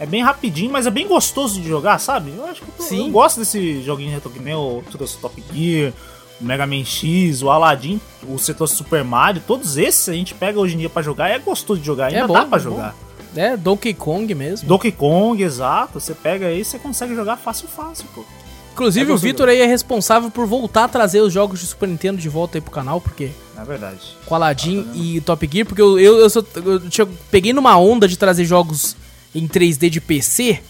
[0.00, 2.32] É bem rapidinho, mas é bem gostoso de jogar, sabe?
[2.36, 3.06] Eu acho que eu, tô- Sim.
[3.06, 5.92] eu gosto desse joguinho retro que nem o trouxe Top Gear,
[6.40, 10.58] o Mega Man X, o Aladdin, o setor Super Mario, todos esses a gente pega
[10.58, 12.58] hoje em dia pra jogar e é gostoso de jogar, ainda É bom, dá pra
[12.58, 12.70] é bom.
[12.70, 12.94] jogar.
[13.36, 14.66] É, Donkey Kong mesmo.
[14.66, 18.24] Donkey Kong, exato, você pega aí e você consegue jogar fácil, fácil, pô.
[18.72, 19.18] Inclusive, É o.
[19.18, 22.56] Vitor aí é responsável por voltar a trazer os jogos de Super Nintendo de volta
[22.58, 24.00] aí pro canal, porque Na verdade.
[24.26, 27.76] com Aladdin Ah, tá e Top Gear, porque eu, eu, eu, sou- eu peguei numa
[27.78, 28.96] onda de trazer jogos
[29.34, 30.60] em 3D de PC,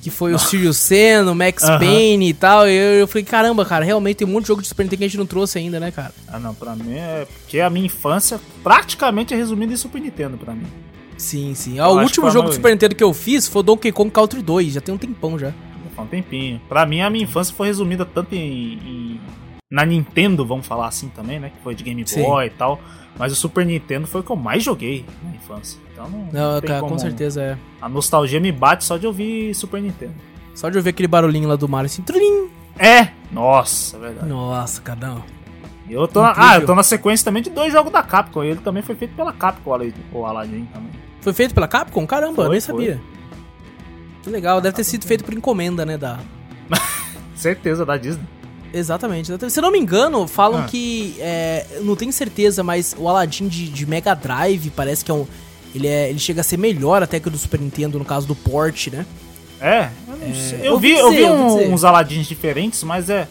[0.00, 1.78] que foi o Sirius Sam, o Max Aham.
[1.80, 4.62] Payne e tal, e eu, eu falei, caramba, cara, realmente tem um monte de jogo
[4.62, 6.12] de Super Nintendo que a gente não trouxe ainda, né, cara?
[6.28, 10.36] Ah, não, pra mim é porque a minha infância praticamente é resumida em Super Nintendo
[10.38, 10.66] pra mim.
[11.16, 11.80] Sim, sim.
[11.80, 12.54] O último jogo do maioria.
[12.54, 15.52] Super Nintendo que eu fiz foi Donkey Kong Country 2, já tem um tempão já.
[15.98, 16.60] Faz um tempinho.
[16.68, 19.20] Pra mim, a minha infância foi resumida tanto em, em-
[19.70, 21.50] na Nintendo, vamos falar assim também, né?
[21.50, 22.22] Que foi de Game Sim.
[22.22, 22.80] Boy e tal.
[23.18, 25.78] Mas o Super Nintendo foi o que eu mais joguei na infância.
[25.92, 27.58] Então não, Não, não cara, como- com certeza é.
[27.82, 30.14] A nostalgia me bate só de ouvir Super Nintendo.
[30.54, 32.48] Só de ouvir aquele barulhinho lá do Mario assim, trim.
[32.78, 33.08] É!
[33.32, 34.28] Nossa, é verdade.
[34.28, 34.82] Nossa.
[35.88, 38.44] E eu tô na, ah, eu tô na sequência também de dois jogos da Capcom.
[38.44, 39.70] E ele também foi feito pela Capcom,
[40.12, 40.90] o Aladdin, também.
[41.20, 42.06] Foi feito pela Capcom?
[42.06, 42.60] Caramba, eu Foi, nem foi.
[42.60, 43.00] sabia.
[44.22, 46.18] Que legal, deve ter sido feito por encomenda, né, da...
[47.34, 48.24] Certeza, da Disney.
[48.74, 49.32] Exatamente.
[49.50, 50.66] Se eu não me engano, falam Ah.
[50.66, 51.16] que.
[51.20, 55.26] É, não tenho certeza, mas o Aladdin de, de Mega Drive parece que é um.
[55.74, 58.26] Ele, é, ele chega a ser melhor até que o do Super Nintendo, no caso
[58.26, 59.06] do port, né?
[59.60, 60.60] É, eu não sei.
[60.68, 61.72] Eu vi, eu vi dizer, um- dizer.
[61.72, 63.26] uns Aladins diferentes, mas é.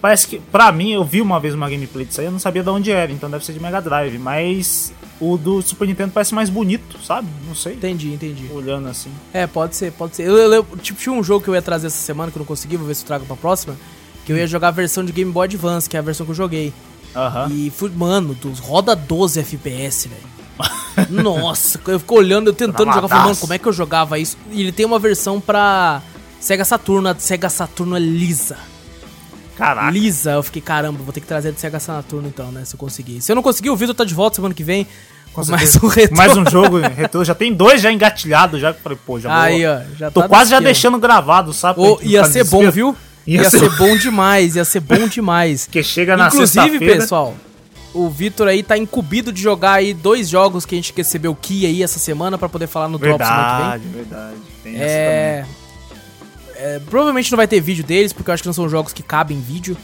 [0.00, 2.62] Parece que, pra mim, eu vi uma vez uma gameplay disso aí, eu não sabia
[2.62, 4.16] de onde era, então deve ser de Mega Drive.
[4.18, 7.28] Mas o do Super Nintendo parece mais bonito, sabe?
[7.46, 7.74] Não sei.
[7.74, 8.48] Entendi, entendi.
[8.52, 9.10] Olhando assim.
[9.32, 10.24] É, pode ser, pode ser.
[10.24, 12.40] Eu, eu, eu- tipo, tinha um jogo que eu ia trazer essa semana que eu
[12.40, 13.76] não consegui, vou ver se eu trago pra próxima.
[14.24, 16.32] Que eu ia jogar a versão de Game Boy Advance, que é a versão que
[16.32, 16.72] eu joguei.
[17.14, 17.48] Aham.
[17.50, 20.36] E fui, mano, dos, roda 12 FPS, velho.
[21.22, 24.36] Nossa, eu fico olhando, eu tentando jogar, falei, mano, como é que eu jogava isso?
[24.50, 26.02] E ele tem uma versão pra
[26.40, 28.56] Sega Saturno, a Sega Saturno é lisa.
[29.56, 29.90] Caraca.
[29.90, 32.78] Lisa, eu fiquei, caramba, vou ter que trazer de Sega Saturno então, né, se eu
[32.78, 33.20] conseguir.
[33.22, 34.86] Se eu não conseguir, o Vitor tá de volta semana que vem.
[35.32, 35.86] Com mais certeza.
[35.86, 36.16] um retorno.
[36.16, 37.22] Mais um jogo retrô.
[37.24, 39.38] Já tem dois já engatilhados, já que falei, pô, já vou.
[39.38, 40.64] Aí, ó, já Tô tá quase já esquema.
[40.72, 41.80] deixando gravado, sabe?
[41.80, 42.72] Ô, ia ser no bom, desespero.
[42.72, 42.96] viu?
[43.26, 45.64] Ia Ia, ser- ser bom demais, ia ser bom demais.
[45.66, 47.34] Porque chega na Inclusive, pessoal,
[47.92, 51.66] o Vitor aí tá incumbido de jogar aí dois jogos que a gente recebeu key
[51.66, 53.42] aí essa semana pra poder falar no Drop semana
[53.78, 53.92] que vem.
[53.92, 54.36] Verdade, verdade.
[54.62, 55.65] Tem essa também.
[56.56, 58.92] É, é, Provavelmente não vai ter vídeo deles, porque eu acho que não são jogos
[58.92, 59.76] que cabem em vídeo.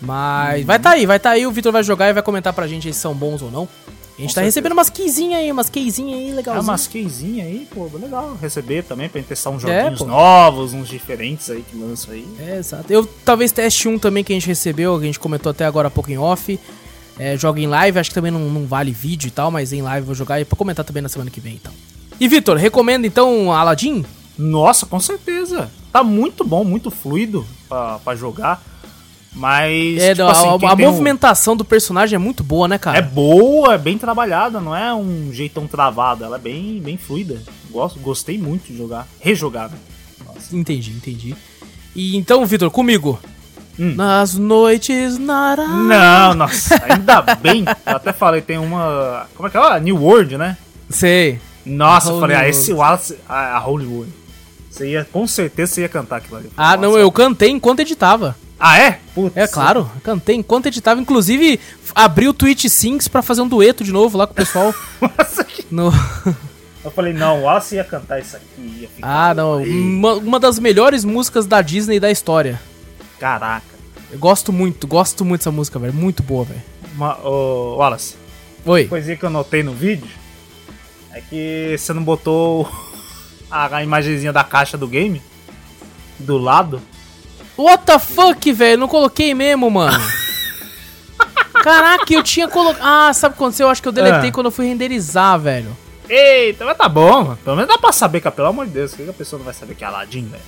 [0.00, 2.66] Mas vai tá aí, vai tá aí, o Vitor vai jogar e vai comentar pra
[2.68, 3.62] gente se são bons ou não.
[4.16, 4.44] A gente Com tá certeza.
[4.46, 6.68] recebendo umas keyzinhas aí, umas keyzinhas aí É legalzinhas.
[6.68, 10.06] umas keyzinhas aí, pô, legal receber também pra gente testar uns É, joguinhos pô.
[10.06, 12.26] novos, uns diferentes aí que lançam aí.
[12.40, 12.92] É, exato.
[12.92, 15.86] Eu talvez teste um também que a gente recebeu, que a gente comentou até agora
[15.88, 16.58] há pouco em off.
[17.18, 19.82] É, joga em live, acho que também não, não vale vídeo e tal, mas em
[19.82, 21.72] live eu vou jogar e pra comentar também na semana que vem então.
[22.20, 24.04] E Vitor, recomenda então Aladdin?
[24.38, 25.70] Nossa, com certeza.
[25.92, 28.62] Tá muito bom, muito fluido pra, pra jogar.
[29.34, 29.98] Mas.
[30.02, 32.78] É, tipo a, assim, a- a tem um- movimentação do personagem é muito boa, né,
[32.78, 32.98] cara?
[32.98, 37.40] É boa, é bem trabalhada, não é um jeitão travado, ela é bem, bem fluida.
[37.70, 39.06] Gosto, gostei muito de jogar.
[39.20, 39.76] Rejogar, né?
[40.26, 40.56] Nossa.
[40.56, 41.36] Entendi, entendi.
[41.94, 43.18] E então, Vitor, comigo.
[43.78, 43.94] Hum.
[43.94, 45.66] Nas noites nara.
[45.68, 47.64] Não, nossa, ainda bem.
[47.86, 49.26] Eu até falei, tem uma.
[49.36, 49.60] Como é que é?
[49.60, 50.56] Ah, New World, né?
[50.90, 51.38] Sei.
[51.64, 52.58] Nossa, eu Holy falei, ah, World.
[52.58, 53.18] esse Wallace.
[53.28, 54.10] A, a Hollywood.
[54.78, 56.50] Você ia, com certeza você ia cantar aquilo ali.
[56.56, 58.36] Ah, não, eu cantei enquanto editava.
[58.60, 59.00] Ah, é?
[59.14, 59.36] Putz.
[59.36, 61.00] É claro, cantei enquanto editava.
[61.00, 61.58] Inclusive,
[61.94, 64.72] abri o Twitch Syncs pra fazer um dueto de novo lá com o pessoal.
[65.18, 65.90] Nossa, que- no...
[66.84, 68.78] Eu falei, não, o Wallace ia cantar isso aqui.
[68.80, 69.30] Ia ficar...
[69.30, 69.62] Ah, não.
[69.62, 72.58] Uma, uma das melhores músicas da Disney da história.
[73.18, 73.66] Caraca.
[74.12, 75.92] Eu gosto muito, gosto muito dessa música, velho.
[75.92, 76.62] Muito boa, velho.
[76.94, 78.14] Uma, Wallace,
[78.64, 78.86] Oi.
[78.86, 80.06] coisinha que eu notei no vídeo
[81.12, 82.66] é que você não botou
[83.50, 85.22] a, a imagenzinha da caixa do game
[86.18, 86.80] do lado.
[87.56, 88.78] What the fuck, velho?
[88.78, 89.98] Não coloquei mesmo, mano.
[91.62, 92.82] Caraca, eu tinha colocado.
[92.82, 93.66] Ah, sabe o que aconteceu?
[93.66, 94.32] Eu acho que eu deletei Ah.
[94.32, 95.76] quando eu fui renderizar, velho.
[96.08, 97.38] Eita, mas tá bom, mano.
[97.44, 99.44] Pelo menos dá pra saber que, pelo amor de Deus, por que a pessoa não
[99.44, 100.42] vai saber que é Aladdin, velho?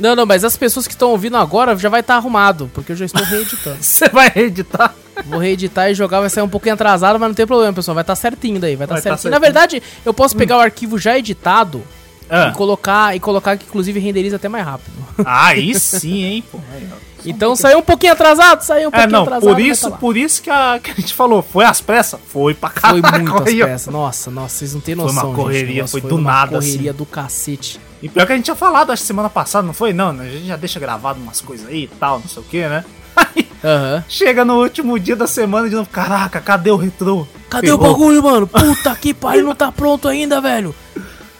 [0.00, 2.96] Não, não, mas as pessoas que estão ouvindo agora já vai estar arrumado, porque eu
[2.96, 3.78] já estou reeditando.
[3.80, 4.92] Você vai reeditar?
[5.26, 7.94] Vou reeditar e jogar, vai sair um pouquinho atrasado, mas não tem problema, pessoal.
[7.94, 9.30] Vai estar certinho daí, vai estar Vai tá certinho.
[9.30, 9.40] Na certinho.
[9.40, 11.84] verdade, eu posso pegar o arquivo já editado
[12.28, 14.92] Ah, e colocar e colocar que inclusive renderiza até mais rápido.
[15.24, 16.58] aí sim, hein, pô.
[16.72, 16.88] Aí.
[17.26, 19.50] Então saiu um pouquinho atrasado, saiu um É, pouquinho não, atrasado.
[19.54, 22.20] por isso, tá por isso que a, que a gente falou, foi às pressas?
[22.28, 23.18] Foi pra Foi caraca.
[23.18, 23.66] muitas aí, ó.
[23.66, 23.92] peças.
[23.92, 25.28] Nossa, nossa, vocês não têm Foi noção.
[25.30, 25.80] uma correria, gente.
[25.80, 26.98] Nossa, foi do uma nada, correria assim.
[26.98, 27.80] do cacete.
[28.02, 29.94] E pior que a gente tinha falado, acho que semana passada, não foi?
[29.94, 30.26] Não, né?
[30.26, 32.84] a gente já deixa gravado umas coisas aí e tal, não sei o que, né?
[33.16, 34.04] Aí Aham.
[34.08, 37.26] chega no último dia da semana de novo, caraca, cadê o retrô?
[37.48, 37.80] Cadê Ferrou.
[37.80, 38.46] o bagulho, mano?
[38.46, 40.74] Puta que pariu, não tá pronto ainda, velho.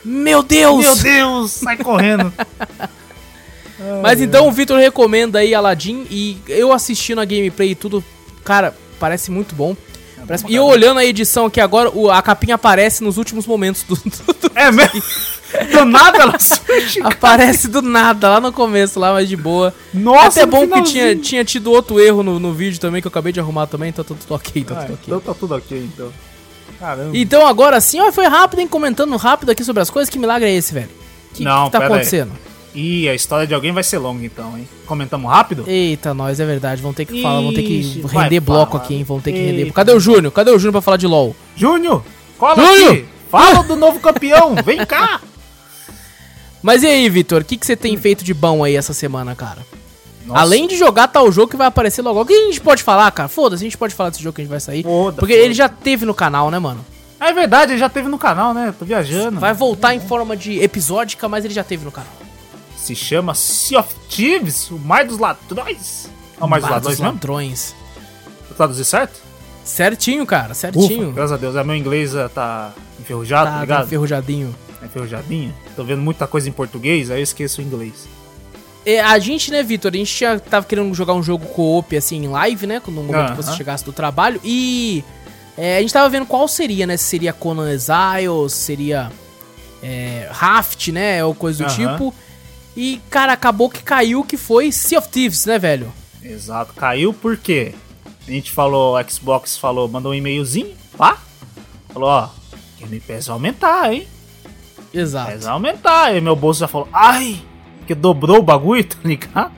[0.05, 0.85] Meu Deus!
[0.85, 2.31] Meu Deus, sai correndo.
[4.01, 8.03] Mas então o Victor recomenda aí Aladdin e eu assistindo a gameplay e tudo,
[8.43, 9.75] cara, parece muito bom.
[10.25, 13.45] Parece- pra E eu olhando a edição aqui agora, o- a capinha aparece nos últimos
[13.45, 13.95] momentos do.
[13.95, 15.03] do- do- É mesmo?
[15.71, 16.99] Do nada ela surge.
[17.03, 19.73] aparece do nada, lá no começo, lá, mas de boa.
[19.93, 20.85] Nossa, Até bom que finalzinho.
[20.93, 23.89] tinha, tinha tido outro erro no, no vídeo também, que eu acabei de arrumar também,
[23.89, 24.97] então tá tudo ok, tá tudo ok.
[25.05, 26.11] então tá tudo ok, então.
[26.79, 27.17] Caramba.
[27.17, 28.67] Então agora sim, ó, foi rápido, hein?
[28.67, 30.89] Comentando rápido aqui sobre as coisas, que milagre é esse, velho?
[31.33, 31.95] Que, Não, que tá pera aí.
[31.95, 32.31] acontecendo?
[32.73, 34.67] Ih, a história de alguém vai ser longa então, hein?
[34.85, 35.63] Comentamos rápido?
[35.65, 36.81] Eita, nós, é verdade.
[36.81, 38.83] Vamos ter que falar, vamos ter que render bloco falar.
[38.83, 39.03] aqui, hein?
[39.03, 39.61] Vamos ter que render.
[39.63, 39.73] Eita.
[39.73, 40.31] Cadê o Júnior?
[40.33, 41.33] Cadê o Júnior pra falar de LOL?
[41.55, 42.03] Júnior,
[42.37, 42.91] cola Júnior!
[42.91, 43.05] aqui.
[43.31, 45.21] Fala do novo campeão, vem cá.
[46.61, 47.41] Mas e aí, Vitor?
[47.43, 49.65] O que, que você tem feito de bom aí essa semana, cara?
[50.25, 52.21] Nossa, Além de jogar tal jogo que vai aparecer logo.
[52.21, 53.29] O que a gente pode falar, cara?
[53.29, 54.83] Foda-se, a gente pode falar desse jogo que a gente vai sair.
[54.83, 55.45] Foda, porque foda.
[55.45, 56.83] ele já teve no canal, né, mano?
[57.19, 58.73] É verdade, ele já teve no canal, né?
[58.77, 59.39] Tô viajando.
[59.39, 62.11] Vai voltar em forma de episódica, mas ele já teve no canal.
[62.75, 66.09] Se chama Sea of Thieves, o Mar dos Ladrões.
[66.39, 67.13] É o Mar dos Ladrões mesmo?
[67.13, 67.75] ladrões.
[68.49, 69.19] Eu traduzi certo?
[69.63, 71.11] Certinho, cara, Ufa, certinho.
[71.11, 71.55] graças a Deus.
[71.55, 73.85] É, meu inglês eh, tá enferrujado, tá, tá, tá ligado?
[73.85, 74.55] enferrujadinho.
[74.79, 75.53] Tá enferrujadinho.
[75.75, 78.07] Tô vendo muita coisa em português, aí eu esqueço o inglês.
[78.85, 82.17] É, a gente, né, Vitor, a gente tinha, tava querendo jogar um jogo co-op, assim,
[82.23, 85.03] em live, né, no momento que você chegasse do trabalho, e
[85.57, 89.11] é, a gente tava vendo qual seria, né, se seria Conan Exile, se seria
[89.81, 91.93] é, Raft, né, ou coisa do Aham.
[91.93, 92.13] tipo,
[92.77, 95.91] e, cara, acabou que caiu que foi Sea of Thieves, né, velho?
[96.21, 96.73] Exato.
[96.73, 97.73] Caiu por quê?
[98.27, 101.17] A gente falou, o Xbox falou, mandou um e-mailzinho lá.
[101.93, 102.29] Falou, ó,
[102.79, 104.07] Game Pass vai aumentar, hein?
[104.93, 105.37] Exato.
[105.39, 106.05] Vai aumentar.
[106.05, 107.41] Aí meu bolso já falou, ai,
[107.85, 109.51] porque dobrou o bagulho, tá ligado?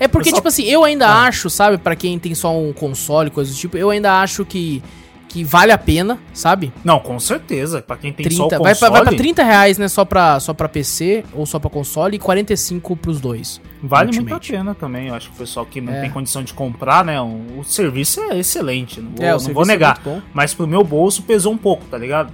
[0.00, 1.24] É porque, só- tipo assim, eu ainda Ah.
[1.26, 4.80] acho, sabe, pra quem tem só um console, coisa do tipo, eu ainda acho que,
[5.28, 6.72] que vale a pena, sabe?
[6.84, 7.82] Não, com certeza.
[7.82, 8.62] Pra quem tem só o 30, console...
[8.62, 11.68] vai, pra, vai pra 30 reais, né, só pra, só pra PC ou só pra
[11.68, 13.60] console e 45 pros dois.
[13.82, 15.08] Vale muito a pena também.
[15.08, 16.00] Eu acho que o pessoal que não É.
[16.02, 17.20] tem condição de comprar, né?
[17.20, 19.00] O, o serviço é excelente.
[19.00, 20.00] Não vou, É, não vou é negar.
[20.04, 20.22] bom.
[20.32, 22.32] mas pro meu bolso pesou um pouco, tá ligado?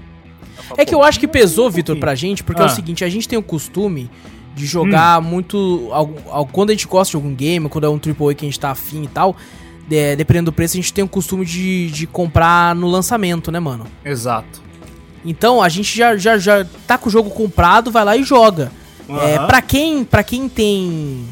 [0.77, 2.71] É que eu acho que pesou, Vitor, pra gente, porque é o Ah.
[2.71, 4.09] seguinte, a gente tem o costume
[4.55, 5.23] de jogar Hum.
[5.25, 5.89] muito.
[5.93, 8.49] al- al- Quando a gente gosta de algum game, quando é um AAA que a
[8.49, 9.37] gente tá afim e tal,
[9.89, 13.59] de- dependendo do preço, a gente tem o costume de, de comprar no lançamento, né,
[13.61, 13.85] mano?
[14.05, 14.63] Exato.
[15.25, 18.71] Então a gente já, já, já tá com o jogo comprado, vai lá e joga.
[19.09, 19.47] É, Aham.
[19.47, 21.25] pra, quem, pra quem tem.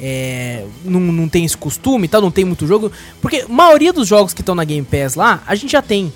[0.00, 2.90] É, não, não tem esse costume e tal, não tem muito jogo.
[3.20, 6.12] Porque a maioria dos jogos que estão na Game Pass lá, a gente já tem,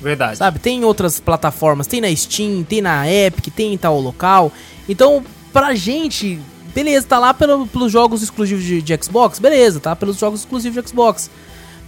[0.00, 0.36] Verdade.
[0.36, 0.58] sabe?
[0.58, 4.52] Tem em outras plataformas, tem na Steam, tem na Epic, tem em tal local.
[4.88, 5.24] Então,
[5.60, 6.38] pra gente,
[6.74, 10.82] beleza, tá lá pelo- pelos jogos exclusivos de, de Xbox, beleza, tá pelos jogos exclusivos
[10.82, 11.30] de Xbox.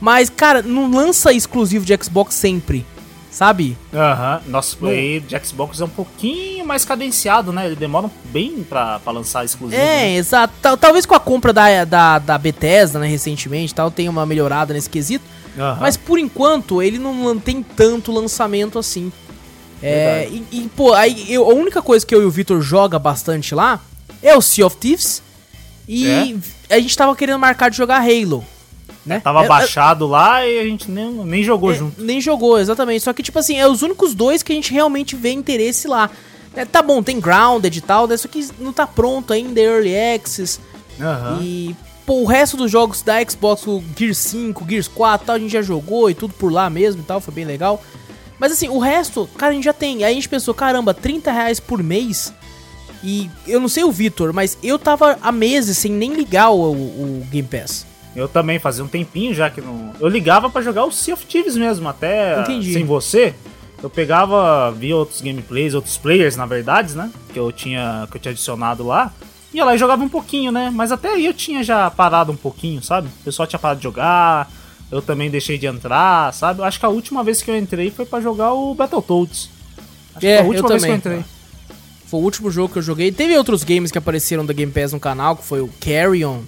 [0.00, 2.86] Mas, cara, não lança exclusivo de Xbox sempre,
[3.30, 3.76] sabe?
[3.92, 4.40] Aham.
[4.46, 4.88] Nossa, Não.
[4.88, 7.66] aí de Xbox é um pouquinho mais cadenciado, né?
[7.66, 9.80] Ele demora bem pra, pra lançar exclusivo.
[9.80, 10.14] É, né?
[10.16, 10.54] exato.
[10.62, 14.24] Tal- Talvez com a compra da, da, da Bethesda, né, recentemente, e tal, tenha uma
[14.24, 15.24] melhorada nesse quesito.
[15.58, 15.78] Aham.
[15.80, 19.12] Mas por enquanto, ele não tem tanto lançamento assim.
[19.82, 22.98] É, e, e, pô, aí eu- a única coisa que eu e o Victor joga
[22.98, 23.80] bastante lá
[24.22, 25.22] é o Sea of Thieves
[25.88, 26.36] E
[26.68, 28.44] a gente tava querendo marcar de jogar Halo.
[29.06, 29.20] Né?
[29.20, 32.02] Tava É, é- baixado lá e a gente nem, nem jogou é, junto.
[32.02, 33.02] Nem jogou, exatamente.
[33.04, 36.10] Só que, tipo assim, é os únicos dois que a gente realmente vê interesse lá.
[36.54, 38.16] É, tá bom, tem Grounded e tal, né?
[38.18, 40.60] Só que não tá pronto ainda, é Early Access.
[41.00, 41.38] Aham.
[41.40, 41.74] E,
[42.04, 45.38] pô, o resto dos jogos da Xbox, o Gears 5, Gears 4 e tal, a
[45.38, 47.82] gente já jogou e tudo por lá mesmo e tal, foi bem legal.
[48.38, 50.04] Mas assim, o resto, cara, a gente já tem.
[50.04, 52.32] Aí a gente pensou, caramba, 30 reais por mês.
[53.02, 56.72] E eu não sei o Vitor, mas eu tava há meses sem nem ligar o,
[56.72, 57.86] o Game Pass.
[58.16, 59.92] Eu também fazia um tempinho já que não.
[60.00, 62.72] Eu ligava pra jogar o Sea of Thieves mesmo, até Entendi.
[62.72, 63.34] sem você.
[63.80, 67.10] Eu pegava, via outros gameplays, outros players, na verdade, né?
[67.32, 69.12] Que eu tinha, que eu tinha adicionado lá.
[69.54, 70.70] Ia lá e jogava um pouquinho, né?
[70.74, 73.06] Mas até aí eu tinha já parado um pouquinho, sabe?
[73.20, 74.50] O pessoal tinha parado de jogar.
[74.90, 76.60] Eu também deixei de entrar, sabe?
[76.60, 79.50] Eu acho que a última vez que eu entrei foi pra jogar o Battletoads.
[80.14, 81.18] Acho É, que foi a eu última vez que eu também.
[81.18, 81.24] entrei.
[82.06, 83.12] Foi o último jogo que eu joguei.
[83.12, 86.40] Teve outros games que apareceram da Game Pass no canal, que foi o Carrion,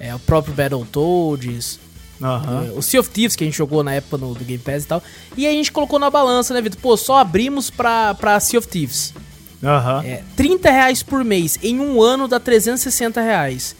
[0.00, 1.78] é, o próprio Battletoads,
[2.20, 4.82] é, o Sea of Thieves que a gente jogou na época no, do Game Pass
[4.84, 5.02] e tal.
[5.36, 6.80] E aí a gente colocou na balança, né, Vitor?
[6.80, 9.14] Pô, só abrimos pra, pra Sea of Thieves.
[9.62, 10.02] Aham.
[10.04, 11.58] É, 30 reais por mês.
[11.62, 13.76] Em um ano dá 360 reais.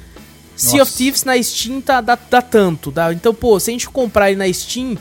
[0.57, 0.93] Sea of.
[0.93, 2.91] Thieves na Steam tá, dá, dá tanto.
[2.91, 4.97] Dá, então, pô, se a gente comprar ele na Steam,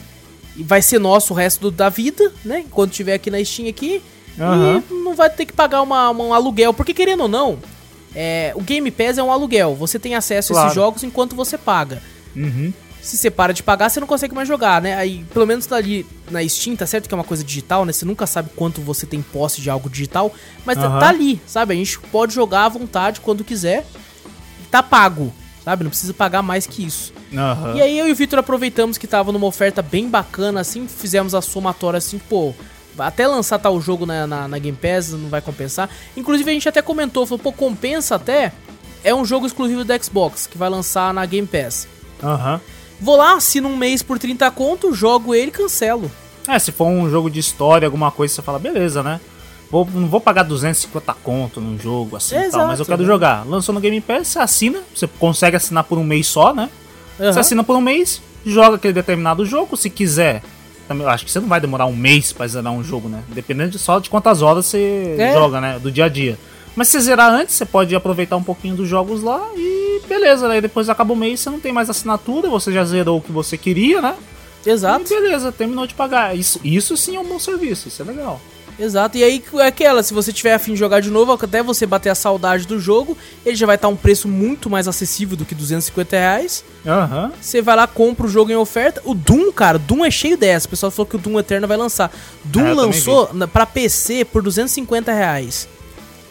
[0.58, 2.60] vai ser nosso o resto do- da vida, né?
[2.62, 4.02] Enquanto tiver aqui na Steam aqui.
[4.40, 4.84] Aham.
[4.90, 6.74] E não vai ter que pagar uma, uma- um aluguel.
[6.74, 7.60] Porque, querendo ou não,
[8.16, 9.76] é, o Game Pass é um aluguel.
[9.76, 10.68] Você tem acesso a Claro.
[10.68, 12.02] esses jogos enquanto você paga.
[12.36, 12.74] Uhum.
[13.02, 14.96] Se você para de pagar, você não consegue mais jogar, né?
[14.96, 17.92] Aí, pelo menos tá ali na Steam, tá certo que é uma coisa digital, né?
[17.92, 20.34] Você nunca sabe quanto você tem posse de algo digital,
[20.66, 21.00] mas Aham.
[21.00, 21.74] tá ali, sabe?
[21.74, 23.86] A gente pode jogar à vontade quando quiser.
[24.72, 25.34] Tá pago,
[25.64, 25.84] sabe?
[25.84, 27.14] Não precisa pagar mais que isso.
[27.34, 27.76] Aham.
[27.76, 31.34] E aí eu e o Victor aproveitamos que tava numa oferta bem bacana, assim, fizemos
[31.34, 32.54] a somatória assim, pô.
[32.98, 35.90] Até lançar tal jogo na, na, na Game Pass não vai compensar.
[36.16, 38.52] Inclusive a gente até comentou, falou, pô, compensa até.
[39.04, 41.88] É um jogo exclusivo da Xbox, que vai lançar na Game Pass.
[42.22, 42.62] Aham.
[43.02, 46.10] Vou lá, assino um mês por 30 conto, jogo ele e cancelo.
[46.48, 49.20] É, se for um jogo de história, alguma coisa, você fala, beleza, né?
[49.74, 53.08] Vou, não vou pagar 250 conto num jogo assim Exato, tal, mas eu quero né?
[53.08, 53.44] jogar.
[53.44, 56.70] Lançou no Game Pass, você assina, você consegue assinar por um mês só, né?
[57.20, 57.34] Aham.
[57.34, 60.44] Você assina por um mês, joga aquele determinado jogo, se quiser.
[60.88, 63.24] Também, acho que você não vai demorar um mês pra zerar um jogo, né?
[63.30, 65.34] Dependendo de só de quantas horas você É.
[65.34, 65.80] joga, né?
[65.82, 66.38] Do dia a dia.
[66.76, 70.62] Mas se zerar antes, você pode aproveitar um pouquinho dos jogos lá e beleza, né?
[70.62, 73.58] Depois acaba o mês, você não tem mais assinatura, você já zerou o que você
[73.58, 74.14] queria, né?
[74.64, 76.38] Exato, E beleza, terminou de pagar.
[76.38, 78.40] Isso, isso sim é um bom serviço, isso é legal.
[78.80, 79.18] Exato.
[79.18, 82.10] E aí é aquela, se você tiver afim de jogar de novo, até você bater
[82.10, 85.56] a saudade do jogo, ele já vai estar um preço muito mais acessível do que
[85.56, 86.64] 250 reais.
[86.86, 87.32] Aham.
[87.40, 89.02] Você vai lá, compra o jogo em oferta.
[89.06, 90.68] O Doom, cara, o Doom é cheio dessa.
[90.68, 92.12] O pessoal falou que o Doom Eterno vai lançar.
[92.44, 95.68] Doom É, lançou pra PC por 250 reais.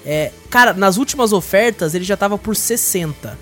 [0.04, 3.38] É, cara, nas últimas ofertas ele já tava por 60,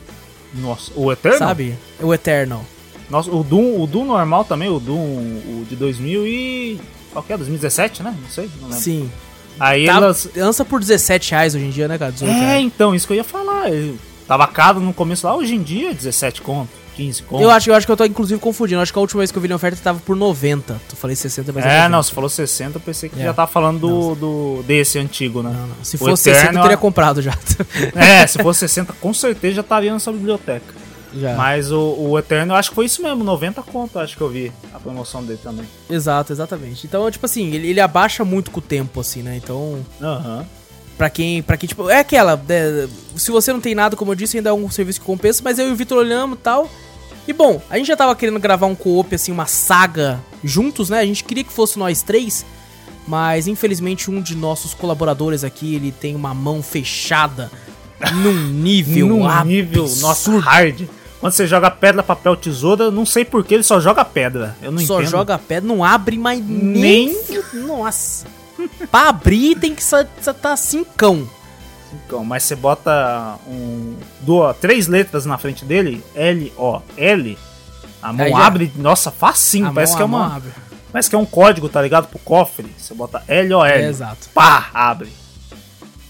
[0.55, 1.39] Nossa, o Eterno?
[1.39, 1.75] sabe?
[2.01, 2.65] O Eternal.
[3.09, 6.81] Nossa, o Doom, o Doom normal também, o Doom o de 2000 e...
[7.13, 7.37] Qual que é?
[7.37, 8.15] 2017, né?
[8.21, 8.83] Não sei, não lembro.
[8.83, 9.11] Sim.
[9.59, 10.29] Aí Tá- elas...
[10.37, 12.13] Lança por 17 reais hoje em dia, né, cara?
[12.13, 12.65] 18 É, reais.
[12.65, 13.71] então, isso que eu ia falar.
[13.71, 13.97] Eu
[14.27, 17.43] tava caro no começo lá, hoje em dia 17 conto, 15 conto.
[17.43, 18.79] Eu acho, eu acho que eu tô inclusive confundindo.
[18.79, 20.81] Eu acho que a última vez que eu vi na oferta tava por 90.
[20.89, 21.89] Tu falei 60, mas É, 90.
[21.91, 23.25] não, você falou 60, eu pensei que É.
[23.25, 25.51] já tava falando do, do desse antigo, né?
[25.53, 25.77] Não, não.
[25.85, 27.37] Se O fosse Eterno, 60, eu teria comprado já.
[27.97, 30.80] É, se fosse 60, com certeza já estaria nessa biblioteca.
[31.15, 31.35] Já.
[31.37, 34.29] Mas o, o Eterno, eu acho que foi isso mesmo, 90 conto, acho que eu
[34.29, 35.67] vi a promoção dele também.
[35.89, 36.87] Exato, exatamente.
[36.87, 39.37] Então, tipo assim, ele, ele abaixa muito com o tempo, assim, né?
[39.37, 40.47] Então, Aham.
[40.97, 42.87] pra quem, pra quem, tipo, é aquela, é,
[43.17, 45.59] se você não tem nada, como eu disse, ainda é um serviço que compensa, mas
[45.59, 46.69] eu e o Vitor olhamos e tal.
[47.29, 50.99] E bom, a gente já tava querendo gravar um co-op, assim, uma saga juntos, né?
[51.01, 52.45] A gente queria que fosse nós três,
[53.07, 57.51] mas infelizmente um de nossos colaboradores aqui, ele tem uma mão fechada
[58.15, 60.89] num nível Num nível, nossa, hard.
[61.21, 64.57] Quando você joga pedra, papel, tesoura, não sei porquê, ele só joga pedra.
[64.63, 65.11] Eu não só entendo.
[65.11, 67.15] joga pedra, não abre mais nem.
[67.53, 68.27] Nossa.
[68.91, 70.05] pra abrir tem que estar
[70.41, 71.29] tá cincão.
[71.93, 77.39] Então, mas você bota um, duas, três letras na frente dele, L, O, L,
[78.01, 80.43] a mão já- abre, nossa, facinho, A parece mão- que é uma,
[80.93, 82.73] parece que é um código, tá ligado, pro cofre.
[82.79, 84.29] Você bota L, O, L, É, exato.
[84.33, 85.13] pá, abre.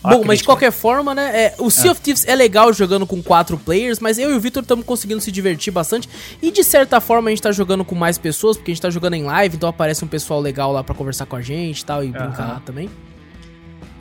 [0.02, 0.46] Bom, mas de crítica.
[0.46, 1.30] qualquer forma, né?
[1.34, 4.40] é, o Sea of Thieves é legal jogando com quatro players, mas eu e o
[4.40, 6.08] Victor estamos conseguindo se divertir bastante.
[6.40, 8.90] E de certa forma a gente tá jogando com mais pessoas, porque a gente tá
[8.90, 11.84] jogando em live, então aparece um pessoal legal lá pra conversar com a gente e
[11.84, 12.62] tal, e brincar Aham.
[12.64, 12.90] também.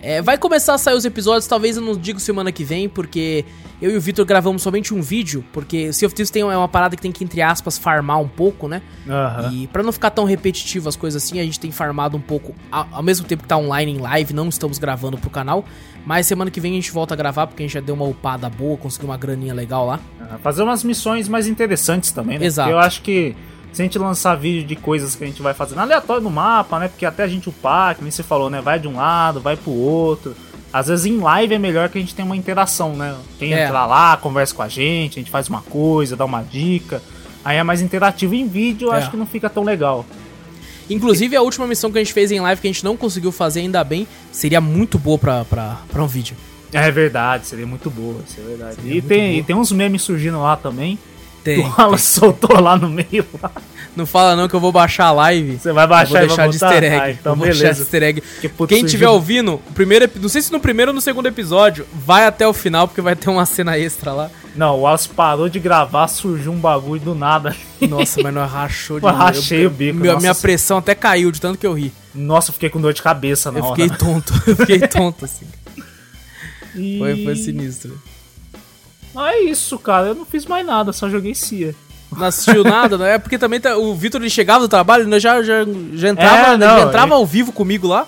[0.01, 3.43] É, vai começar a sair os episódios, talvez eu não digo semana que vem, porque
[3.81, 6.67] eu e o Vitor gravamos somente um vídeo, porque Sea of Thieves tem, é uma
[6.67, 8.81] parada que tem que, entre aspas, farmar um pouco, né?
[9.07, 9.51] Aham.
[9.53, 12.55] E pra não ficar tão repetitivo as coisas assim, a gente tem farmado um pouco
[12.71, 15.65] ao, ao mesmo tempo que tá online em live, não estamos gravando pro canal.
[16.05, 18.05] Mas semana que vem a gente volta a gravar, porque a gente já deu uma
[18.05, 19.99] upada boa, conseguiu uma graninha legal lá.
[20.41, 22.45] Fazer umas missões mais interessantes também, né?
[22.45, 22.69] Exato.
[22.69, 23.35] Porque eu acho que
[23.71, 26.79] se a gente lançar vídeo de coisas que a gente vai fazendo aleatório no mapa,
[26.79, 26.87] né?
[26.87, 28.61] Porque até a gente upar, que nem você falou, né?
[28.61, 30.35] Vai de um lado, vai pro outro.
[30.71, 33.15] Às vezes em live é melhor que a gente tenha uma interação, né?
[33.39, 33.65] Quem É.
[33.65, 37.01] entrar lá, conversa com a gente, a gente faz uma coisa, dá uma dica.
[37.43, 38.97] Aí é mais interativo em vídeo, eu É.
[38.97, 40.05] acho que não fica tão legal.
[40.89, 43.31] Inclusive, a última missão que a gente fez em live, que a gente não conseguiu
[43.31, 46.35] fazer ainda bem, seria muito boa pra, pra, pra um vídeo.
[46.73, 48.75] É verdade, seria muito boa, isso é verdade.
[48.75, 49.39] Seria E tem, boa.
[49.39, 50.97] e tem uns memes surgindo lá também.
[51.55, 51.65] Tem.
[51.65, 53.25] O Alan soltou lá no meio.
[53.41, 53.51] Lá.
[53.95, 55.57] Não fala não que eu vou baixar a live.
[55.57, 56.95] Você vai Eu baixar vou e deixar de easter egg.
[57.01, 57.81] Ah, então eu vou deixar de beleza.
[57.81, 58.23] easter egg.
[58.39, 61.85] Que Quem estiver ouvindo, o primeiro, não sei se no primeiro ou no segundo episódio,
[61.93, 64.29] vai até o final, porque vai ter uma cena extra lá.
[64.55, 67.53] Não, o Wallace parou de gravar, surgiu um bagulho do nada.
[67.81, 71.41] Nossa, mas nós rachou de Eu rachei o bico, Meu- minha pressão até caiu de
[71.41, 71.91] tanto que eu ri.
[72.15, 73.75] Nossa, eu fiquei com dor de cabeça na Eu hora.
[73.75, 75.45] fiquei tonto, eu fiquei tonto, assim.
[76.75, 77.99] E- Foi, foi sinistro.
[79.15, 80.07] Ah, é isso, cara.
[80.07, 81.73] Eu não fiz mais nada, só joguei Cia.
[82.15, 83.15] Não assistiu nada, né?
[83.15, 86.47] É porque também tá- o Vitor ele chegava do trabalho, ele já, já, já entrava,
[86.49, 87.17] É, ele não, entrava é.
[87.17, 88.07] ao vivo comigo lá.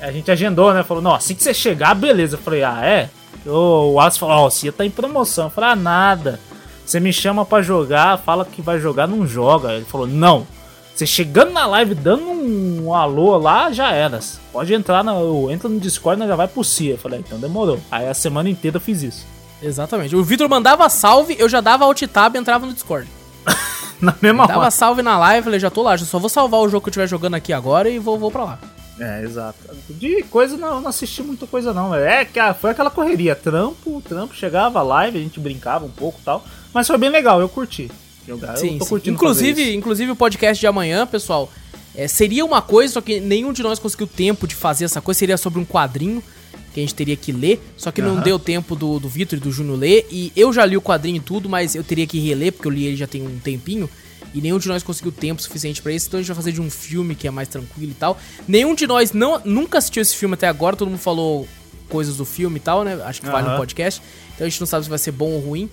[0.00, 0.82] A gente agendou, né?
[0.82, 2.36] Falou, não, assim que você chegar, beleza.
[2.36, 3.10] Eu falei, ah, é?
[3.46, 5.44] O Wallace falou, ó, o Cia tá em promoção.
[5.46, 6.40] Eu falei, ah, nada.
[6.84, 9.72] Você me chama pra jogar, fala que vai jogar, não joga.
[9.74, 10.46] Ele falou, não.
[10.94, 14.20] Você chegando na live, dando um alô lá, já era.
[14.52, 15.12] Pode entrar, na,
[15.50, 16.92] entra no Discord, nós já vai pro Cia.
[16.92, 17.80] Eu falei, ah, então demorou.
[17.90, 19.26] Aí a semana inteira eu fiz isso.
[19.64, 20.14] Exatamente.
[20.14, 23.08] O Vitor mandava salve, eu já dava alt tab e entrava no Discord.
[24.00, 24.70] Na mesma Dava hora.
[24.70, 26.90] salve na live, falei, já tô lá, já só vou salvar o jogo que eu
[26.90, 28.58] estiver jogando aqui agora e vou, vou pra lá.
[29.00, 29.56] É, exato.
[29.88, 32.04] De coisa não, eu não assisti muita coisa não, velho.
[32.04, 36.18] É que a- foi aquela correria, trampo, trampo, chegava live, a gente brincava um pouco
[36.20, 36.44] e tal.
[36.72, 37.90] Mas foi bem legal, eu curti.
[38.26, 38.90] Jogar, Sim, eu tô sim.
[38.90, 41.50] curtindo Inclusive, inclusive o podcast de amanhã, pessoal,
[41.94, 45.18] é, seria uma coisa, só que nenhum de nós conseguiu tempo de fazer essa coisa,
[45.18, 46.22] seria sobre um quadrinho
[46.74, 48.22] que a gente teria que ler, só que não Aham.
[48.22, 51.16] deu tempo do, do Vitor e do Júnior ler, e eu já li o quadrinho
[51.18, 53.88] e tudo, mas eu teria que reler, porque eu li ele já tem um tempinho,
[54.34, 56.60] e nenhum de nós conseguiu tempo suficiente pra isso, então a gente vai fazer de
[56.60, 58.18] um filme que é mais tranquilo e tal.
[58.48, 61.46] Nenhum de nós não, nunca assistiu esse filme até agora, todo mundo falou
[61.88, 63.00] coisas do filme e tal, né?
[63.04, 64.02] Acho que vale no podcast,
[64.34, 65.70] então a gente não sabe se vai ser bom ou ruim,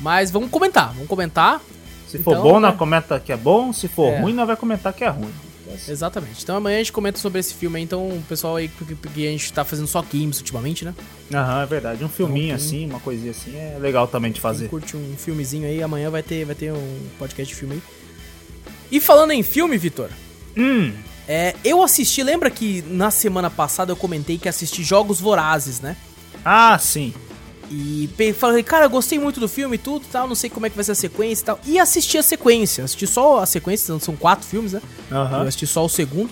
[0.00, 1.60] mas vamos comentar, vamos comentar.
[2.08, 2.76] Se for Então, bom, nós é.
[2.76, 3.72] comenta que é bom.
[3.72, 4.20] Se for É.
[4.20, 5.28] ruim, nós vai comentar que é ruim.
[5.88, 6.42] Exatamente.
[6.42, 7.84] Então amanhã a gente comenta sobre esse filme aí.
[7.84, 10.94] Então, o pessoal aí, porque, porque a gente tá fazendo só games ultimamente, né?
[11.32, 12.04] Aham, é verdade.
[12.04, 14.68] Um filminho Então, assim, uma coisinha assim, é legal também de fazer.
[14.68, 17.82] curte um filmezinho aí, amanhã vai ter, vai ter um podcast de filme aí.
[18.90, 20.10] E falando em filme, Vitor,
[20.56, 20.92] Hum,
[21.28, 25.96] é, eu assisti, lembra que na semana passada eu comentei que assisti Jogos Vorazes, né?
[26.44, 27.12] ah, sim.
[27.70, 28.08] E
[28.38, 30.76] falei, cara, eu gostei muito do filme e tudo tal, não sei como é que
[30.76, 31.60] vai ser a sequência e tal.
[31.66, 34.80] E assisti a sequência, assisti só a sequência, são quatro filmes, né?
[35.10, 35.42] Eu Aham.
[35.42, 36.30] assisti só o segundo.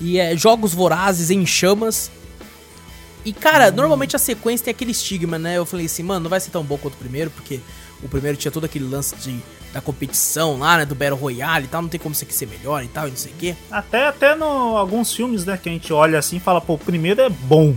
[0.00, 2.10] E é Jogos Vorazes em Chamas.
[3.24, 5.56] E, cara, normalmente a sequência tem aquele estigma, né?
[5.56, 7.60] Eu falei assim, mano, não vai ser tão bom quanto o primeiro, porque
[8.02, 9.38] o primeiro tinha todo aquele lance de,
[9.72, 10.84] da competição lá, né?
[10.84, 13.10] Do Battle Royale e tal, não tem como isso aqui ser melhor e tal, e
[13.10, 13.56] não sei o quê.
[13.70, 16.78] Até, até no alguns filmes, né, que a gente olha assim e fala, pô, o
[16.78, 17.74] primeiro é bom.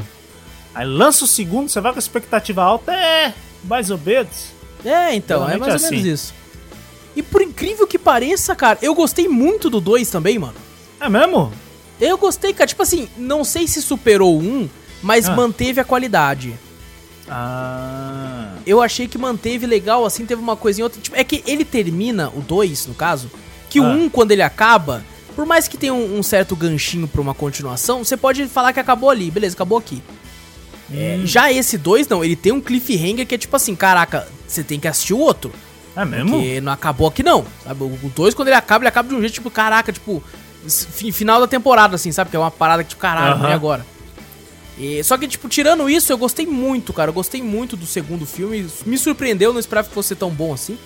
[0.74, 4.48] Aí lança o segundo, você vai com a expectativa alta, é mais ou menos.
[4.86, 6.14] É, então, é Normalmente mais ou é menos assim.
[6.14, 6.34] isso.
[7.16, 10.56] E por incrível que pareça, cara, eu gostei muito do 2 também, mano.
[11.00, 11.52] É mesmo?
[12.00, 12.68] Eu gostei, cara.
[12.68, 14.70] Tipo assim, não sei se superou o 1,
[15.04, 15.36] mas Ah.
[15.36, 16.54] manteve a qualidade.
[17.34, 18.56] Ah.
[18.66, 21.00] eu achei que manteve legal, assim, teve uma coisinha outra.
[21.02, 23.32] Tipo, é que ele termina, o 2, no caso,
[23.70, 23.90] que o Ah.
[23.94, 25.04] 1, quando ele acaba,
[25.36, 28.80] por mais que tenha um, um certo ganchinho pra uma continuação, você pode falar que
[28.80, 30.04] acabou ali, beleza, acabou aqui.
[30.94, 31.26] É, Hum.
[31.26, 34.80] já esse 2, não, ele tem um cliffhanger que é tipo assim, caraca, você tem
[34.80, 35.52] que assistir o outro.
[35.96, 36.32] É mesmo?
[36.32, 37.84] Porque não acabou aqui não, sabe?
[37.84, 40.24] O 2, quando ele acaba, ele acaba de um jeito, tipo, caraca, tipo,
[40.68, 42.30] fi- final da temporada, assim, sabe?
[42.30, 43.50] Que é uma parada que, tipo, caralho, Aham.
[43.50, 43.86] e agora?
[44.78, 47.10] E- só que, tipo, tirando isso, eu gostei muito, cara.
[47.10, 48.66] Eu gostei muito do segundo filme.
[48.86, 50.78] Me surpreendeu, não esperava que fosse tão bom assim.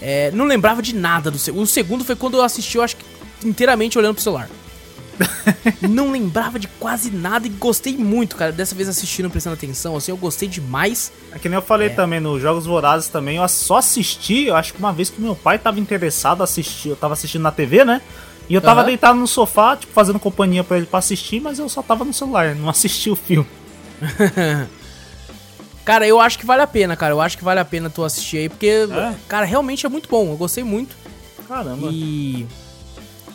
[0.00, 1.64] É, não lembrava de nada do segundo.
[1.64, 3.04] O segundo foi quando eu assisti, eu acho que
[3.44, 4.48] inteiramente olhando pro celular.
[5.88, 8.52] não lembrava de quase nada e gostei muito, cara.
[8.52, 11.12] Dessa vez assistindo, prestando atenção, assim, eu gostei demais.
[11.32, 11.90] É que nem eu falei É.
[11.90, 15.34] também nos Jogos Vorazes também, eu só assisti, eu acho que uma vez que meu
[15.36, 18.00] pai tava interessado assistir, eu tava assistindo na TV, né?
[18.48, 18.86] E eu tava Aham.
[18.88, 22.12] deitado no sofá, tipo, fazendo companhia pra ele pra assistir, mas eu só tava no
[22.12, 23.46] celular, não assisti o filme.
[25.84, 27.12] Cara, eu acho que vale a pena, cara.
[27.14, 29.14] Eu acho que vale a pena tu assistir aí, porque, É?
[29.28, 30.30] cara, realmente é muito bom.
[30.30, 30.94] Eu gostei muito.
[31.48, 31.88] Caramba.
[31.90, 32.46] E.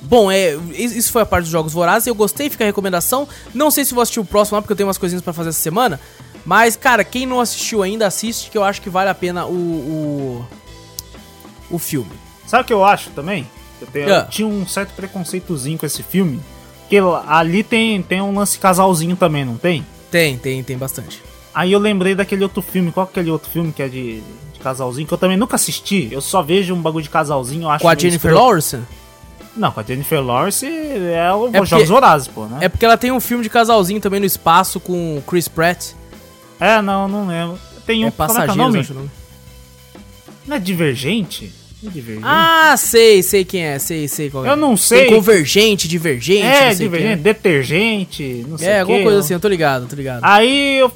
[0.08, 2.08] Bom, é, isso foi a parte dos Jogos Vorazes.
[2.08, 3.28] Eu gostei, fica a recomendação.
[3.54, 5.50] Não sei se vou assistir o próximo lá, porque eu tenho umas coisinhas para fazer
[5.50, 6.00] essa semana.
[6.46, 9.52] Mas, cara, quem não assistiu ainda, assiste, que eu acho que vale a pena o,
[9.52, 10.46] o,
[11.72, 12.12] o filme.
[12.46, 13.48] Sabe o que eu acho também?
[13.82, 14.18] Eu, tenho, Ah.
[14.20, 16.40] eu tinha um certo preconceitozinho com esse filme.
[16.88, 16.98] Que
[17.28, 19.84] ali tem, tem um lance casalzinho também, não tem?
[20.12, 21.20] Tem, tem, tem bastante.
[21.54, 22.92] Aí eu lembrei daquele outro filme.
[22.92, 24.22] Qual é aquele outro filme que é de,
[24.54, 25.08] de casalzinho?
[25.08, 26.10] Que eu também nunca assisti.
[26.12, 27.64] Eu só vejo um bagulho de casalzinho.
[27.64, 28.32] Eu acho Com a Jennifer.
[28.34, 28.78] Lawrence?
[29.56, 32.58] Não, com a Jennifer Lawrence é o porque- Jogos Vorazes, pô, né?
[32.62, 35.92] É porque ela tem um filme de casalzinho também no espaço com o Chris Pratt.
[36.60, 37.58] É, não, não lembro.
[37.86, 38.08] Tem um.
[38.08, 39.10] É como é que é o Passageiros, nome?
[40.48, 41.52] Não é Divergente?
[41.86, 42.26] É Divergente?
[42.28, 44.50] Ah, sei, sei quem é, sei, sei qual é.
[44.50, 45.06] Eu não Tem sei.
[45.08, 49.04] Convergente, Divergente, é, não Divergente, detergente, não sei É, alguma quê.
[49.04, 50.22] coisa assim, eu tô ligado, tô ligado.
[50.24, 50.90] Aí eu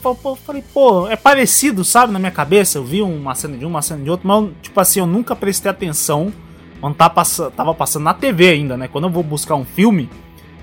[0.45, 2.78] falei, pô, é parecido, sabe, na minha cabeça.
[2.78, 5.36] Eu vi uma cena de um, uma cena de outro, mas, tipo assim, eu nunca
[5.36, 6.34] prestei atenção
[6.80, 8.88] quando tá passa, tava passando na TV ainda, né?
[8.88, 10.10] Quando eu vou buscar um filme,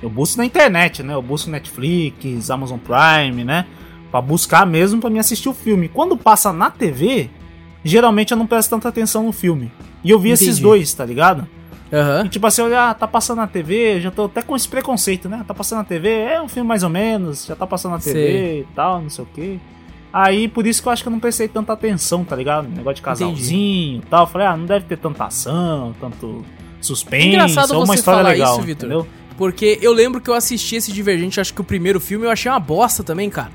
[0.02, 1.14] eu busco na internet, né?
[1.14, 3.66] Eu busco Netflix, Amazon Prime, né?
[4.10, 5.88] Pra buscar mesmo pra me assistir o filme.
[5.88, 7.28] Quando passa na TV,
[7.84, 9.70] geralmente eu não presto tanta atenção no filme.
[10.02, 10.62] E eu vi esses Entendi.
[10.62, 11.46] dois, tá ligado?
[11.92, 12.24] Aham.
[12.24, 15.28] E tipo assim, olha, ah, tá passando na TV, já tô até com esse preconceito,
[15.28, 15.44] né?
[15.46, 18.12] Tá passando na TV, é um filme mais ou menos, já tá passando na TV
[18.12, 18.60] Sei.
[18.60, 19.58] e tal, não sei o quê.
[20.12, 22.68] Aí por isso que eu acho que eu não prestei tanta atenção, tá ligado?
[22.68, 24.22] Negócio de casalzinho e tal.
[24.24, 26.44] Eu falei, ah, não deve ter tanta ação, tanto
[26.80, 29.06] suspense, Engraçado ou uma você história falar legal, isso, Vitor.
[29.36, 32.50] Porque eu lembro que eu assisti esse Divergente, acho que o primeiro filme eu achei
[32.50, 33.50] uma bosta também, cara.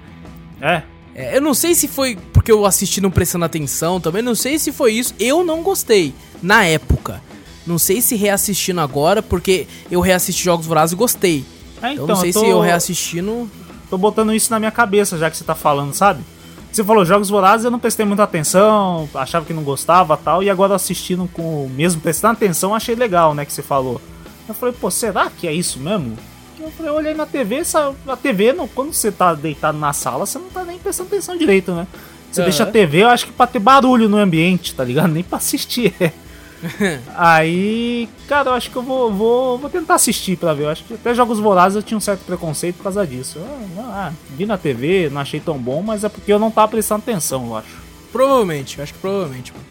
[0.61, 0.83] É,
[1.15, 4.59] É, eu não sei se foi porque eu assisti não prestando atenção também, não sei
[4.59, 5.15] se foi isso.
[5.19, 7.21] Eu não gostei na época.
[7.65, 11.45] Não sei se reassistindo agora, porque eu reassisti Jogos Vorazes e gostei.
[11.81, 13.49] é eu então, não sei tô, se eu reassistindo.
[13.89, 16.23] tô botando isso na minha cabeça já que você tá falando, sabe?
[16.71, 20.49] Você falou Jogos Vorazes, eu não prestei muita atenção, achava que não gostava tal, e
[20.49, 23.99] agora assistindo com mesmo prestando atenção, achei legal, né, que você falou.
[24.47, 26.17] Eu falei, pô, será que é isso mesmo?
[26.59, 29.91] Eu falei, eu olhei na TV, essa, a TV, não, quando você tá deitado na
[29.91, 31.87] sala, você não tá nem prestando atenção direito, né?
[32.31, 32.49] Você Aham.
[32.49, 35.11] deixa a TV, eu acho que pra ter barulho no ambiente, tá ligado?
[35.11, 35.93] Nem pra assistir.
[37.15, 40.63] Aí, cara, eu acho que eu vou, vou, vou tentar assistir pra ver.
[40.63, 43.39] Eu acho que até Jogos Vorazes eu tinha um certo preconceito por causa disso.
[43.75, 46.69] Não, ah, vi na TV, não achei tão bom, mas é porque eu não tava
[46.69, 47.81] prestando atenção, eu acho.
[48.11, 49.65] Provavelmente, eu acho que provavelmente, mano.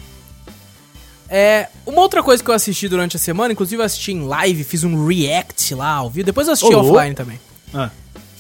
[1.28, 4.64] É, uma outra coisa que eu assisti durante a semana, inclusive eu assisti em live,
[4.64, 6.97] fiz um react lá ao vivo, depois eu assisti Ô, louco.
[6.97, 7.41] offline também.
[7.72, 7.91] Ah,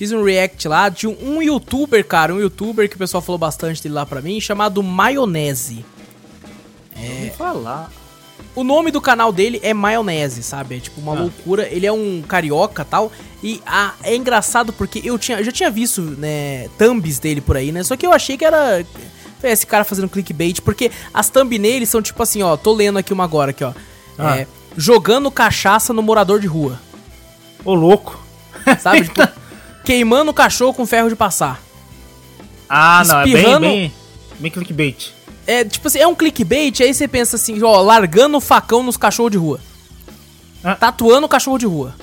[0.00, 3.36] Fiz um react lá de um, um youtuber, cara, um youtuber que o pessoal falou
[3.36, 5.84] bastante dele lá pra mim, chamado Maionese.
[6.96, 7.30] é...
[7.36, 7.92] falar.
[8.54, 10.76] O nome do canal dele é Maionese, sabe?
[10.76, 11.20] É tipo uma Ah.
[11.20, 11.68] loucura.
[11.70, 13.12] Ele é um carioca tal.
[13.42, 17.56] E ah, é engraçado porque eu, tinha, eu já tinha visto, né, thumbs dele por
[17.56, 17.82] aí, né?
[17.84, 18.84] Só que eu achei que era.
[19.40, 22.56] foi Esse cara fazendo clickbait, porque as thumbnails são tipo assim, ó.
[22.56, 23.72] Tô lendo aqui uma agora, aqui, ó.
[24.18, 24.38] Ah.
[24.38, 24.46] É,
[24.76, 26.78] jogando cachaça no morador de rua.
[27.64, 28.20] Ô, louco.
[28.80, 29.02] Sabe?
[29.08, 29.26] tipo,
[29.84, 31.62] queimando o cachorro com ferro de passar.
[32.68, 33.92] Ah, não, é bem, bem,
[34.38, 35.12] bem clickbait.
[35.46, 38.96] É, tipo assim, é um clickbait, aí você pensa assim, ó, largando o facão nos
[38.96, 39.60] cachorros de rua.
[40.62, 40.74] Ah.
[40.74, 41.94] Tatuando o cachorro de rua.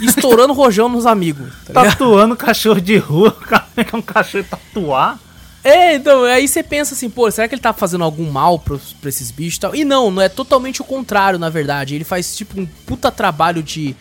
[0.00, 1.52] Estourando rojão nos amigos.
[1.66, 1.84] Tá?
[1.84, 5.18] Tatuando cachorro de rua, cara, é um cachorro tatuar.
[5.62, 8.92] É, então, aí você pensa assim, pô, será que ele tá fazendo algum mal pros,
[9.00, 9.74] pra esses bichos e tal?
[9.74, 11.94] E não, não é totalmente o contrário, na verdade.
[11.94, 13.96] Ele faz, tipo, um puta trabalho de,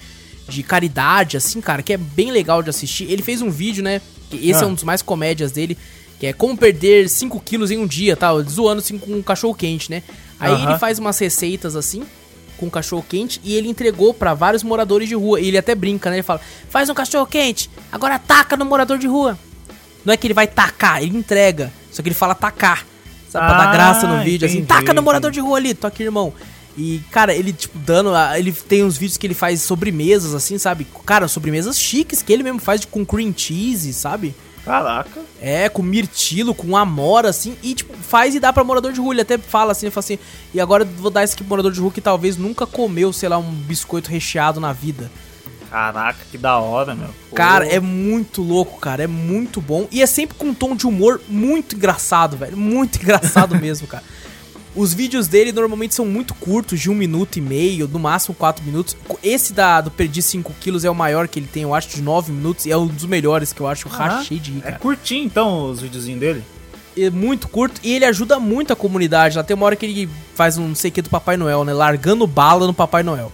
[0.49, 3.09] de caridade, assim, cara, que é bem legal de assistir.
[3.09, 4.01] Ele fez um vídeo, né?
[4.31, 4.65] Esse Ah.
[4.65, 5.77] é um dos mais comédias dele,
[6.23, 9.53] que é como perder 5 quilos em um dia, tal, zoando assim com um cachorro
[9.53, 10.01] quente, né?
[10.39, 10.69] Aí Aham.
[10.69, 12.03] ele faz umas receitas assim,
[12.57, 15.41] com cachorro quente, e ele entregou pra vários moradores de rua.
[15.41, 16.15] E ele até brinca, né?
[16.15, 19.37] Ele fala: faz um cachorro quente, agora taca no morador de rua.
[20.05, 21.73] Não é que ele vai tacar, ele entrega.
[21.91, 22.85] Só que ele fala tacar.
[23.29, 23.45] Sabe?
[23.45, 24.59] Pra Ah, dar graça no vídeo, assim.
[24.59, 25.41] entendi, Taca no morador entendi.
[25.43, 26.31] de rua ali, toque irmão.
[26.77, 28.11] E, cara, ele, tipo, dando.
[28.37, 30.87] Ele tem uns vídeos que ele faz sobremesas, assim, sabe?
[31.05, 34.33] Cara, sobremesas chiques que ele mesmo faz com cream cheese, sabe?
[34.65, 35.21] Caraca.
[35.41, 39.13] É, com mirtilo, com amora, assim, e tipo, faz e dá pra morador de rua.
[39.13, 40.19] Ele até fala assim, ele fala assim,
[40.53, 43.11] e agora eu vou dar esse aqui pro morador de rua que talvez nunca comeu,
[43.11, 45.11] sei lá, um biscoito recheado na vida.
[45.69, 47.09] Caraca, que da hora, meu.
[47.29, 47.35] Pô.
[47.35, 49.87] Cara, é muito louco, cara, é muito bom.
[49.91, 52.55] E é sempre com um tom de humor muito engraçado, velho.
[52.55, 54.03] Muito engraçado mesmo, cara.
[54.75, 58.65] Os vídeos dele normalmente são muito curtos, de um minuto e meio, no máximo quatro
[58.65, 58.97] minutos.
[59.21, 62.01] Esse da, do Perdi 5 quilos é o maior que ele tem, eu acho, de
[62.01, 62.65] 9 minutos.
[62.65, 63.87] E é um dos melhores que eu acho.
[63.91, 66.43] Ah, rachei de rir, É curtinho, então, os videozinhos dele.
[66.97, 69.37] é muito curto e ele ajuda muito a comunidade.
[69.37, 71.63] Lá tem uma hora que ele faz um não sei o que do Papai Noel,
[71.63, 71.73] né?
[71.73, 73.31] Largando bala no Papai Noel.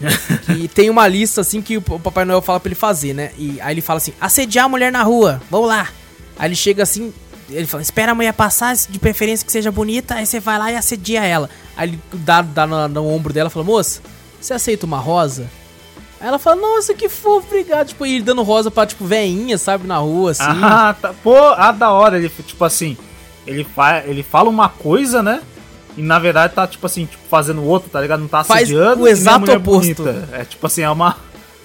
[0.58, 3.30] e tem uma lista assim que o Papai Noel fala pra ele fazer, né?
[3.38, 5.88] E aí ele fala assim: assediar a mulher na rua, vamos lá.
[6.38, 7.12] Aí ele chega assim,
[7.52, 10.72] ele fala: espera a mulher passar, de preferência que seja bonita, aí você vai lá
[10.72, 11.48] e assedia ela.
[11.76, 14.00] Aí ele dá, dá no, no ombro dela e fala: moça,
[14.40, 15.48] você aceita uma rosa?
[16.20, 17.88] Aí ela fala, nossa, que fofo, obrigado.
[17.88, 20.44] Tipo, ele dando rosa pra, tipo, veinha, sabe, na rua, assim.
[20.44, 21.12] Ah, tá.
[21.20, 22.16] Pô, ah, da hora.
[22.16, 22.96] Ele, tipo assim,
[23.44, 25.42] ele, fa ele fala uma coisa, né?
[25.96, 28.20] E na verdade tá, tipo assim, tipo, fazendo outro, tá ligado?
[28.20, 29.02] Não tá Faz assediando.
[29.02, 30.02] o exato oposto.
[30.04, 30.28] Bonita.
[30.32, 31.16] É tipo assim, é uma.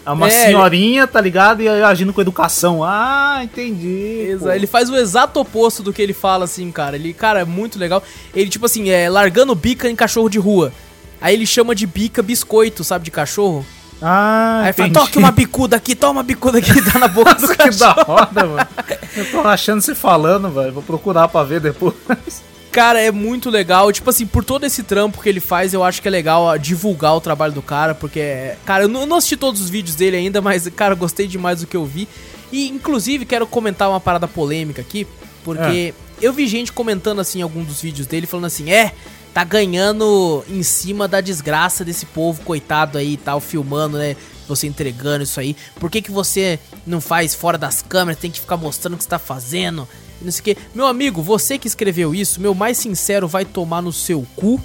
[0.08, 1.62] É uma É, senhorinha, tá ligado?
[1.62, 2.82] E agindo com educação.
[2.84, 4.38] Ah, entendi.
[4.56, 6.96] Ele faz o exato oposto do que ele fala, assim, cara.
[6.96, 8.02] Ele, cara, é muito legal.
[8.34, 10.72] Ele, tipo assim, é largando bica em cachorro de rua.
[11.20, 13.66] Aí ele chama de bica biscoito, sabe, de cachorro.
[14.02, 17.34] Ah, Aí ele fala, toque uma bicuda aqui, toma uma bicuda aqui, dá na boca
[17.36, 18.14] do Nossa, que da cachorro.
[18.14, 18.68] hora, mano.
[19.16, 20.72] Eu tô achando você falando, velho.
[20.72, 21.96] Vou procurar pra ver depois.
[22.72, 23.92] Cara, é muito legal.
[23.92, 27.16] Tipo assim, por todo esse trampo que ele faz, eu acho que é legal divulgar
[27.16, 30.42] o trabalho do cara, porque, é- cara, eu não, assisti todos os vídeos dele ainda,
[30.42, 32.08] mas, cara, gostei demais do que eu vi.
[32.52, 35.08] E, inclusive, quero comentar uma parada polêmica aqui,
[35.44, 38.94] porque eu vi gente comentando, assim, algum dos vídeos dele, falando assim, é,
[39.34, 44.16] tá ganhando em cima da desgraça desse povo, coitado aí e tal, filmando, né?
[44.48, 45.56] Você entregando isso aí.
[45.80, 48.20] Por que, que você não faz fora das câmeras?
[48.20, 49.88] Tem que ficar mostrando o que você tá fazendo.
[50.22, 50.58] Não sei o que.
[50.74, 54.60] Meu amigo, você que escreveu isso, meu mais sincero vai tomar no seu cu.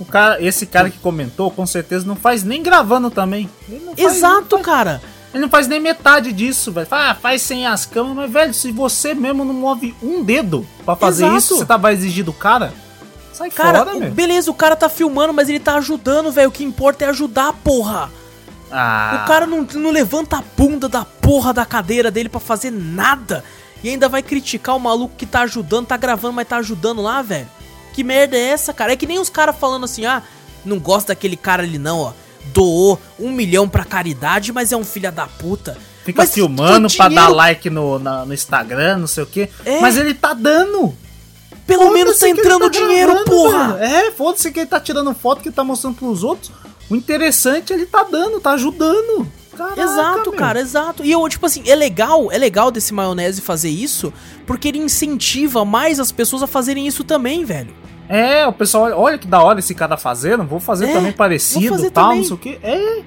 [0.00, 3.48] O cara, esse cara que comentou, com certeza não faz nem gravando também.
[3.96, 5.02] Faz- Exato, faz- cara.
[5.32, 6.86] Ele não faz nem metade disso, velho.
[6.90, 10.94] Ah, faz sem as câmeras, mas, velho, se você mesmo não move um dedo pra
[10.96, 11.38] fazer Exato.
[11.38, 12.72] isso, você tá vai exigir do cara?
[13.32, 16.48] Sai Cara, fora, o- beleza, o cara tá filmando, mas ele tá ajudando, velho.
[16.48, 18.10] O que importa é ajudar, porra.
[18.70, 22.70] Ah, O cara não, não levanta a bunda da porra da cadeira dele pra fazer
[22.72, 23.44] nada.
[23.84, 27.20] E ainda vai criticar o maluco que tá ajudando, tá gravando, mas tá ajudando lá,
[27.20, 27.46] velho.
[27.92, 28.94] Que merda é essa, cara?
[28.94, 30.22] É que nem os caras falando assim, ah,
[30.64, 32.12] não gosto daquele cara ali não, ó.
[32.46, 35.76] Doou um milhão pra caridade, mas é um filho da puta.
[36.04, 39.48] Fica Mas filmando pra dar like no, na- no Instagram, não sei o quê.
[39.64, 39.80] É.
[39.80, 40.94] Mas ele tá dando.
[41.66, 43.72] Pelo menos tá entrando dinheiro, gravando, porra.
[43.74, 43.84] velho.
[43.84, 46.52] É, foda-se que ele tá tirando foto, que ele tá mostrando pros outros.
[46.90, 49.30] O interessante é ele tá dando, tá ajudando.
[49.54, 50.38] Caraca, Exato, meu.
[50.38, 51.04] cara, exato.
[51.04, 54.12] E eu, tipo assim, é legal, é legal desse maionese fazer isso,
[54.46, 57.74] porque ele incentiva mais as pessoas a fazerem isso também, velho.
[58.08, 61.68] É, o pessoal, olha, que da hora esse cara fazendo, vou fazer É, também parecido,
[61.68, 62.18] vou fazer tal, também.
[62.20, 62.58] não sei o quê.
[62.62, 63.02] É.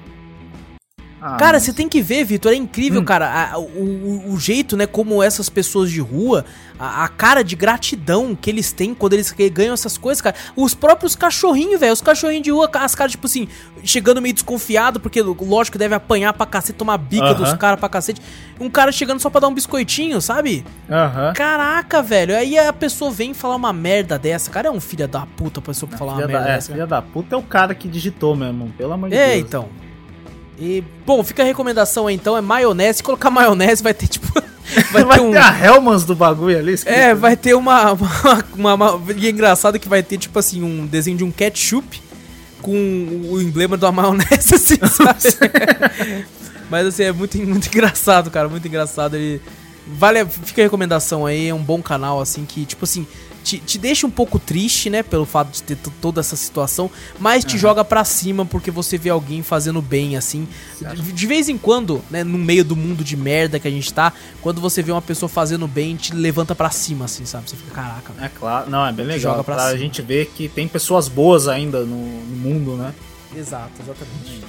[1.20, 3.04] Ah, Cara, você tem que ver, Vitor, é incrível, Hum.
[3.04, 6.44] cara, a- o, o- jeito, né, como essas pessoas de rua,
[6.78, 10.36] a, a cara de gratidão que eles têm quando eles ganham essas coisas, cara.
[10.54, 13.48] Os próprios cachorrinhos, velho, os cachorrinhos de rua, as caras, tipo assim,
[13.82, 17.34] chegando meio desconfiado, porque lógico deve apanhar pra cacete, tomar bica Aham.
[17.34, 18.22] dos caras pra cacete.
[18.60, 20.64] Um cara chegando só pra dar um biscoitinho, sabe?
[20.88, 21.32] Aham.
[21.34, 22.36] Caraca, velho.
[22.36, 24.50] Aí a pessoa vem falar uma merda dessa.
[24.52, 26.72] Cara, é um filho da puta a pessoa falar uma merda da, é, dessa.
[26.72, 29.40] filha da puta é o cara que digitou mesmo, pelo amor de É, Deus.
[29.48, 29.68] então.
[30.58, 32.98] E, bom, fica a recomendação aí, então, é maionese.
[32.98, 34.26] Se colocar maionese, vai ter, tipo...
[34.92, 35.30] Vai, Vai ter um...
[35.30, 36.94] ter a Hellmans do bagulho ali, escrito.
[36.96, 37.92] É, vai ter uma...
[38.54, 41.30] uma, uma, uma- E é engraçado que vai ter, tipo assim, um desenho de um
[41.30, 42.02] ketchup
[42.60, 42.72] com
[43.30, 46.26] o emblema da maionese, assim, sabe?
[46.68, 48.48] Mas, assim, é muito, muito engraçado, cara.
[48.48, 49.14] Muito engraçado.
[49.14, 49.40] Ele...
[49.86, 53.06] Vale, fica a recomendação aí, é um bom canal, assim, que, tipo assim,
[53.48, 57.44] te, te deixa um pouco triste, né, pelo fato de ter toda essa situação, mas
[57.44, 60.46] te joga pra cima porque você vê alguém fazendo bem, assim.
[60.94, 63.92] De, de vez em quando, né, no meio do mundo de merda que a gente
[63.94, 67.48] tá, quando você vê uma pessoa fazendo bem, te levanta pra cima, assim, sabe?
[67.48, 69.32] Você fica, caraca, É claro, não, é bem legal.
[69.32, 69.78] Joga pra Pra, cima.
[69.78, 72.92] gente ver que tem pessoas boas ainda no, no mundo, né?
[73.34, 74.44] Exato, exatamente.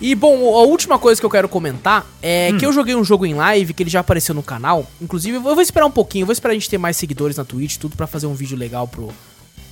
[0.00, 3.26] E bom, a última coisa que eu quero comentar é que eu joguei um jogo
[3.26, 4.86] em live que ele já apareceu no canal.
[5.00, 7.44] Inclusive, eu vou esperar um pouquinho, eu vou esperar a gente ter mais seguidores na
[7.44, 9.10] Twitch, tudo pra fazer um vídeo legal pro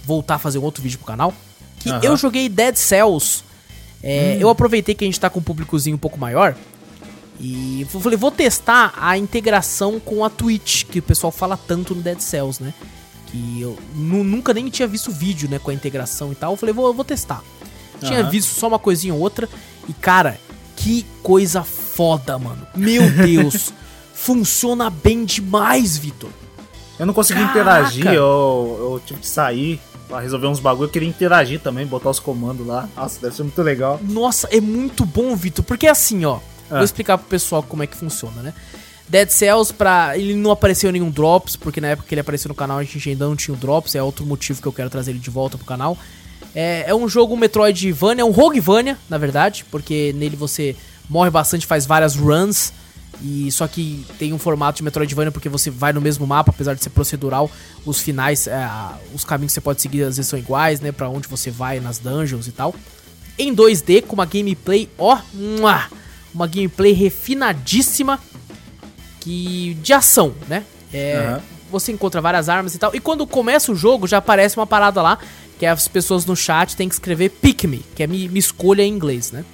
[0.04, 1.32] voltar a fazer um outro vídeo pro canal.
[1.80, 3.44] Que eu joguei Dead Cells.
[4.02, 6.56] É, Eu aproveitei que a gente tá com um públicozinho um pouco maior.
[7.38, 11.94] E eu falei, vou testar a integração com a Twitch, que o pessoal fala tanto
[11.94, 12.72] no Dead Cells, né?
[13.26, 16.52] Que eu nu- nunca nem tinha visto vídeo, né, com a integração e tal.
[16.52, 17.42] Eu falei, vou, vou testar.
[18.00, 19.48] Tinha visto só uma coisinha ou outra.
[19.88, 20.38] E, cara,
[20.76, 22.66] que coisa foda, mano.
[22.74, 23.72] Meu Deus.
[24.14, 26.30] funciona bem demais, Vitor.
[26.98, 27.60] Eu não consegui Caraca!
[27.60, 29.78] interagir, eu, eu tive que sair
[30.08, 30.86] pra resolver uns bagulho.
[30.86, 32.88] Eu queria interagir também, botar os comandos lá.
[32.96, 34.00] Nossa, deve ser muito legal.
[34.02, 35.64] Nossa, é muito bom, Vitor.
[35.64, 36.38] Porque assim, ó.
[36.70, 36.76] Ah.
[36.76, 38.54] Vou explicar pro pessoal como é que funciona, né?
[39.08, 40.16] Dead Cells, pra.
[40.18, 43.08] Ele não apareceu nenhum Drops, porque na época que ele apareceu no canal a gente
[43.08, 45.56] ainda não tinha o Drops, é outro motivo que eu quero trazer ele de volta
[45.56, 45.96] pro canal.
[46.58, 50.74] É, é um jogo Metroidvania, é um Roguevania, na verdade, porque nele você
[51.06, 52.72] morre bastante, faz várias runs.
[53.22, 56.74] E só que tem um formato de Metroidvania porque você vai no mesmo mapa, apesar
[56.74, 57.50] de ser procedural,
[57.84, 58.68] os finais, é,
[59.14, 61.78] os caminhos que você pode seguir às vezes são iguais, né, Pra onde você vai
[61.78, 62.74] nas dungeons e tal.
[63.38, 65.18] Em 2D com uma gameplay, ó,
[66.32, 68.18] uma gameplay refinadíssima
[69.20, 70.64] que de ação, né?
[70.92, 71.42] É, Aham.
[71.70, 72.94] Você encontra várias armas e tal.
[72.94, 75.18] E quando começa o jogo, já aparece uma parada lá,
[75.58, 78.38] que é as pessoas no chat têm que escrever pick me, que é me, me
[78.38, 79.44] escolha em inglês, né?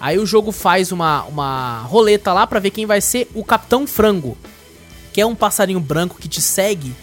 [0.00, 3.86] Aí o jogo faz uma, uma roleta lá pra ver quem vai ser o Capitão
[3.86, 4.38] Frango,
[5.12, 6.94] que é um passarinho branco que te segue.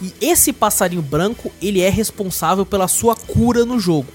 [0.00, 4.08] E esse passarinho branco, ele é responsável pela sua cura no jogo.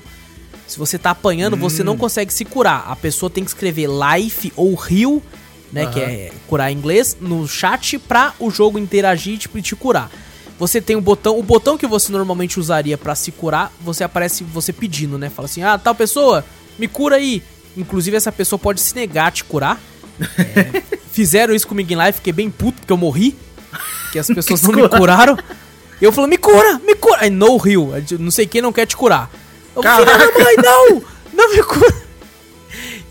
[0.68, 2.86] Se você tá apanhando, você não consegue se curar.
[2.88, 5.22] A pessoa tem que escrever life ou heal,
[5.74, 6.10] né, que Aham.
[6.10, 10.12] é curar em inglês, no chat pra o jogo interagir tipo, e te curar.
[10.60, 14.43] Você tem o botão, o botão que você normalmente usaria pra se curar, você aparece
[14.43, 15.30] você pedindo, né?
[15.30, 16.45] Fala assim: "Ah, tal pessoa,
[16.78, 17.41] me cura aí".
[17.78, 19.80] Inclusive essa pessoa pode se negar a te curar.
[20.38, 20.82] É,
[21.14, 23.38] fizeram isso comigo em live, fiquei bem puto porque eu morri,
[24.12, 25.38] que as pessoas não me curaram.
[26.01, 27.20] E eu falo: "Me cura, me cura".
[27.22, 29.32] Aí no heal, não sei quem não quer te curar.
[29.74, 30.43] Eu, da Caraca.
[30.43, 31.01] mãe, não!
[31.34, 32.09] Não me cura.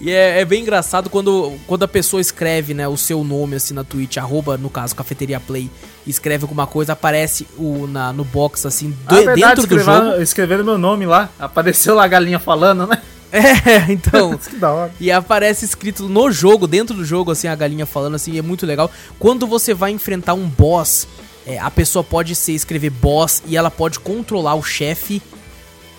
[0.00, 3.74] E é, é bem engraçado quando, quando a pessoa escreve, né, o seu nome assim
[3.74, 5.68] na Twitch, arroba, no caso, Cafeteria Play,
[6.06, 10.22] escreve alguma coisa, aparece o, na, no box, assim, do- Ah, verdade, dentro do jogo.
[10.22, 11.28] Escreveram meu nome lá.
[11.38, 13.00] Apareceu lá a galinha falando, né?
[13.30, 14.38] É, então.
[14.38, 14.90] que da hora.
[14.98, 18.42] E aparece escrito no jogo, dentro do jogo, assim, a galinha falando assim, e é
[18.42, 18.90] muito legal.
[19.18, 21.06] Quando você vai enfrentar um boss,
[21.46, 25.20] é, a pessoa pode ser escrever boss e ela pode controlar o chefe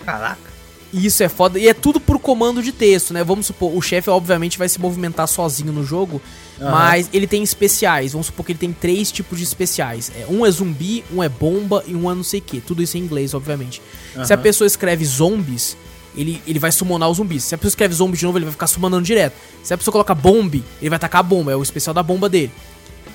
[0.04, 0.49] Caraca.
[0.92, 1.58] E isso é foda.
[1.58, 3.22] E é tudo por comando de texto, né?
[3.22, 6.20] Vamos supor, o chefe obviamente vai se movimentar sozinho no jogo,
[6.60, 6.70] Aham.
[6.70, 8.12] mas ele tem especiais.
[8.12, 10.10] Vamos supor que ele tem três tipos de especiais.
[10.16, 12.60] É, um é zumbi, um é bomba e um é não sei o que.
[12.60, 13.80] Tudo isso em inglês, obviamente.
[14.24, 15.76] Se a pessoa escreve zombies,
[16.16, 17.44] ele, ele vai summonar os zumbis.
[17.44, 19.34] Se a pessoa escreve zombie de novo, ele vai ficar summonando direto.
[19.62, 21.52] Se a pessoa coloca bomb, ele vai tacar a bomba.
[21.52, 22.50] É o especial da bomba dele.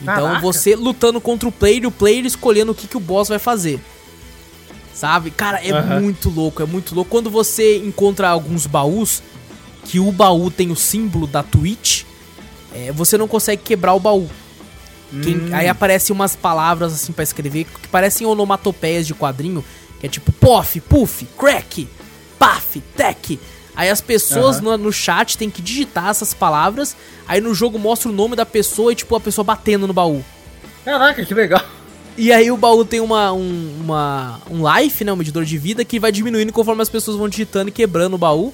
[0.02, 0.42] Então Caraca.
[0.42, 3.40] você lutando contra o player e o player escolhendo o que, que o boss vai
[3.40, 3.80] fazer.
[4.96, 5.30] Sabe?
[5.30, 6.00] Cara, é Aham.
[6.00, 7.12] muito louco, é muito louco.
[7.12, 9.22] Quando você encontra alguns baús,
[9.84, 12.04] que o baú tem o símbolo da Twitch,
[12.74, 14.28] é, você não consegue quebrar o baú.
[15.22, 15.50] Quem- Hum.
[15.54, 19.64] aí aparecem umas palavras assim pra escrever que parecem onomatopeias de quadrinho,
[20.00, 21.88] que é tipo pof, puff, crack,
[22.40, 23.40] paf, tech.
[23.76, 24.78] Aí as pessoas Aham.
[24.78, 26.96] no, no chat têm que digitar essas palavras,
[27.28, 30.24] aí no jogo mostra o nome da pessoa e tipo a pessoa batendo no baú.
[30.86, 31.62] Caraca, que legal.
[32.18, 35.84] E aí o baú tem uma, um, uma, um life, né, um medidor de vida,
[35.84, 38.54] que vai diminuindo conforme as pessoas vão digitando e quebrando o baú.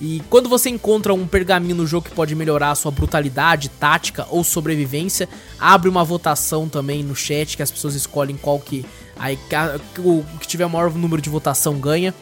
[0.00, 4.26] E quando você encontra um pergaminho no jogo que pode melhorar a sua brutalidade, tática
[4.30, 5.28] ou sobrevivência,
[5.58, 8.84] abre uma votação também no chat, que as pessoas escolhem qual que...
[9.18, 9.36] Aí
[9.98, 12.14] o que tiver o maior número de votação ganha.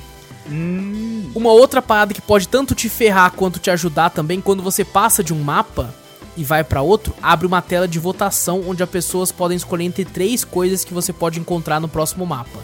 [0.49, 1.31] Hum.
[1.35, 5.23] Uma outra parada que pode tanto te ferrar quanto te ajudar também, quando você passa
[5.23, 5.95] de um mapa
[6.37, 10.05] e vai pra outro, abre uma tela de votação onde as pessoas podem escolher entre
[10.05, 12.59] três coisas que você pode encontrar no próximo mapa.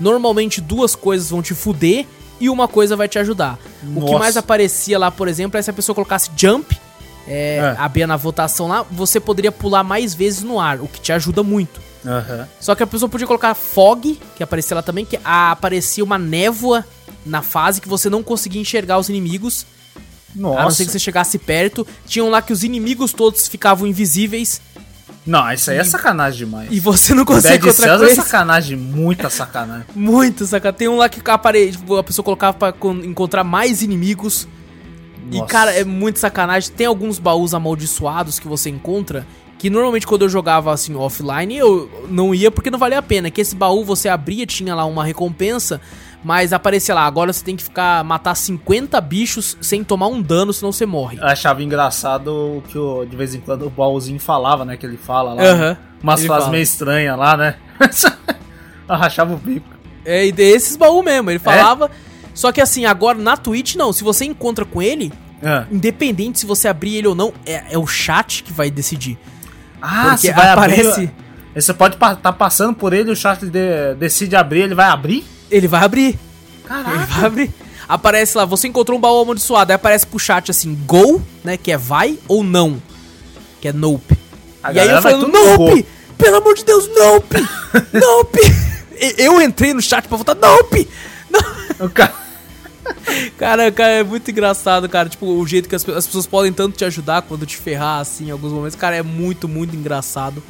[0.00, 2.06] Normalmente duas coisas vão te fuder
[2.40, 3.58] e uma coisa vai te ajudar.
[3.84, 4.18] O que Nossa.
[4.18, 6.76] mais aparecia lá, por exemplo, é se a pessoa colocasse jump,
[7.28, 7.76] é, É.
[7.78, 11.42] abria na votação lá, você poderia pular mais vezes no ar, o que te ajuda
[11.44, 11.80] muito.
[12.04, 12.48] Aham.
[12.58, 16.84] Só que a pessoa podia colocar fog, que aparecia lá também, que aparecia uma névoa
[17.24, 19.64] na fase que você não conseguia enxergar os inimigos.
[20.34, 20.76] A não Nossa.
[20.76, 21.86] ser que você chegasse perto.
[22.06, 24.60] Tinham lá que os inimigos todos ficavam invisíveis
[25.26, 26.68] Não, isso aí é sacanagem demais.
[26.72, 29.84] e você não consegue Dead Cells é sacanagem, muita sacanagem.
[29.94, 30.72] Muito, saca?
[30.72, 31.70] Tem um lá que apare...
[31.72, 34.48] tipo, a pessoa colocava pra con- encontrar mais inimigos.
[35.30, 35.46] E, Nossa.
[35.46, 36.72] cara, é muito sacanagem.
[36.72, 39.24] Tem alguns baús amaldiçoados que você encontra.
[39.56, 43.30] Que normalmente quando eu jogava assim offline, eu não ia porque não valia a pena.
[43.30, 45.80] Que esse baú você abria, tinha lá uma recompensa.
[46.24, 50.52] Mas aparecia lá, agora você tem que ficar matar 50 bichos sem tomar um dano,
[50.52, 51.18] senão você morre.
[51.18, 54.76] Eu achava engraçado o que o- de vez em quando o baúzinho falava, né?
[54.76, 55.42] Que ele fala lá.
[55.42, 55.76] Aham.
[56.02, 57.56] Umas frases meio estranhas lá, né?
[58.88, 59.66] eu rachava o bico.
[60.04, 61.90] É, e desses baús mesmo, ele falava.
[62.34, 65.12] Só que assim, agora na Twitch não, se você encontra com ele,
[65.42, 69.18] Ah, independente se você abrir ele ou não, é, é o chat que vai decidir.
[69.80, 71.10] ah Porque você vai aparece- abrir...
[71.54, 75.24] Você pode estar tá passando por ele, o chat de- decide abrir, ele vai abrir?
[75.52, 76.06] Ele vai abrir.
[76.08, 76.18] Ele
[76.66, 77.06] Caraca.
[77.06, 77.50] vai abrir.
[77.88, 81.70] Aparece lá, você encontrou um baú amaldiçoado, aí aparece pro chat assim, go, né, que
[81.70, 82.80] é vai ou não,
[83.60, 84.16] que é nope.
[84.62, 85.86] A e aí eu falando, nope,
[86.16, 87.36] pelo amor de Deus, nope,
[87.92, 88.40] nope.
[89.18, 90.88] Eu entrei no chat pra votar, nope.
[91.28, 91.86] Não.
[91.86, 92.14] O cara...
[93.36, 95.08] Cara, cara, é muito engraçado, cara.
[95.08, 98.28] Tipo, o jeito que as, as pessoas podem tanto te ajudar quando te ferrar, assim,
[98.28, 98.76] em alguns momentos.
[98.76, 100.42] Cara, é muito, muito engraçado.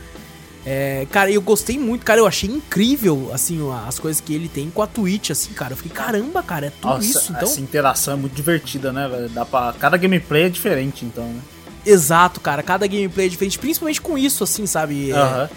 [0.64, 2.20] É, cara, eu gostei muito, cara.
[2.20, 5.72] Eu achei incrível, assim, as coisas que ele tem com a Twitch, assim, cara.
[5.72, 7.42] Eu fiquei, caramba, cara, é tudo Nossa, isso, então.
[7.48, 9.28] essa interação é muito divertida, né, velho?
[9.28, 9.74] Dá pra...
[9.78, 11.40] Cada gameplay é diferente, então, né?
[11.84, 12.62] Exato, cara.
[12.62, 15.10] Cada gameplay é diferente, principalmente com isso, assim, sabe?
[15.10, 15.48] É,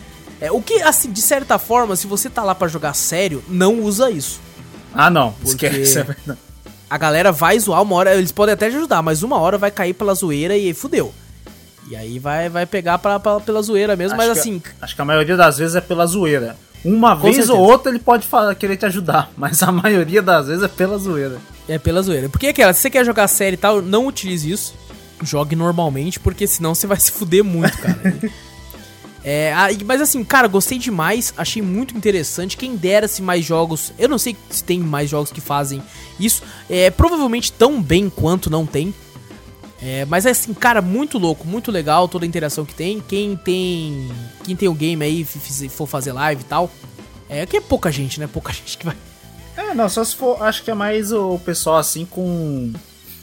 [0.47, 3.81] é, o que, assim, de certa forma, se você tá lá pra jogar sério, não
[3.81, 4.39] usa isso.
[4.91, 5.33] Ah, não.
[5.33, 6.39] Porque- Esquece, é verdade.
[6.89, 9.69] A galera vai zoar uma hora, eles podem até te ajudar, mas uma hora vai
[9.69, 11.13] cair pela zoeira e fudeu.
[11.89, 14.95] E aí vai, vai pegar pra, pra- pela zoeira mesmo, mas Acho que- assim, Acho
[14.95, 16.55] que a maioria das vezes é pela zoeira.
[16.83, 17.53] Uma Com vez certeza.
[17.53, 20.97] ou outra ele pode falar, querer te ajudar, mas a maioria das vezes é pela
[20.97, 21.37] zoeira.
[21.67, 22.29] é pela zoeira.
[22.29, 24.73] Porque aquela, se você quer jogar série e tal, não utilize isso.
[25.23, 27.95] jogue normalmente, porque senão você vai se fuder muito, cara.
[29.27, 29.51] É,
[29.85, 32.55] mas assim, cara, gostei demais, achei muito interessante.
[32.55, 33.91] Quem dera se mais jogos.
[33.97, 35.81] Eu não sei se tem mais jogos que fazem
[36.19, 36.43] isso.
[36.69, 38.93] É, provavelmente tão bem quanto não tem.
[39.81, 43.01] É, mas é assim, cara, muito louco, muito legal toda a interação que tem.
[43.01, 44.11] Quem tem.
[44.43, 45.25] Quem tem o game aí,
[45.69, 46.71] for fazer live e tal.
[47.29, 48.27] É que é pouca gente, né?
[48.27, 48.95] Pouca gente que vai.
[49.57, 50.41] É, não, só se for.
[50.41, 52.73] Acho que é mais o pessoal assim com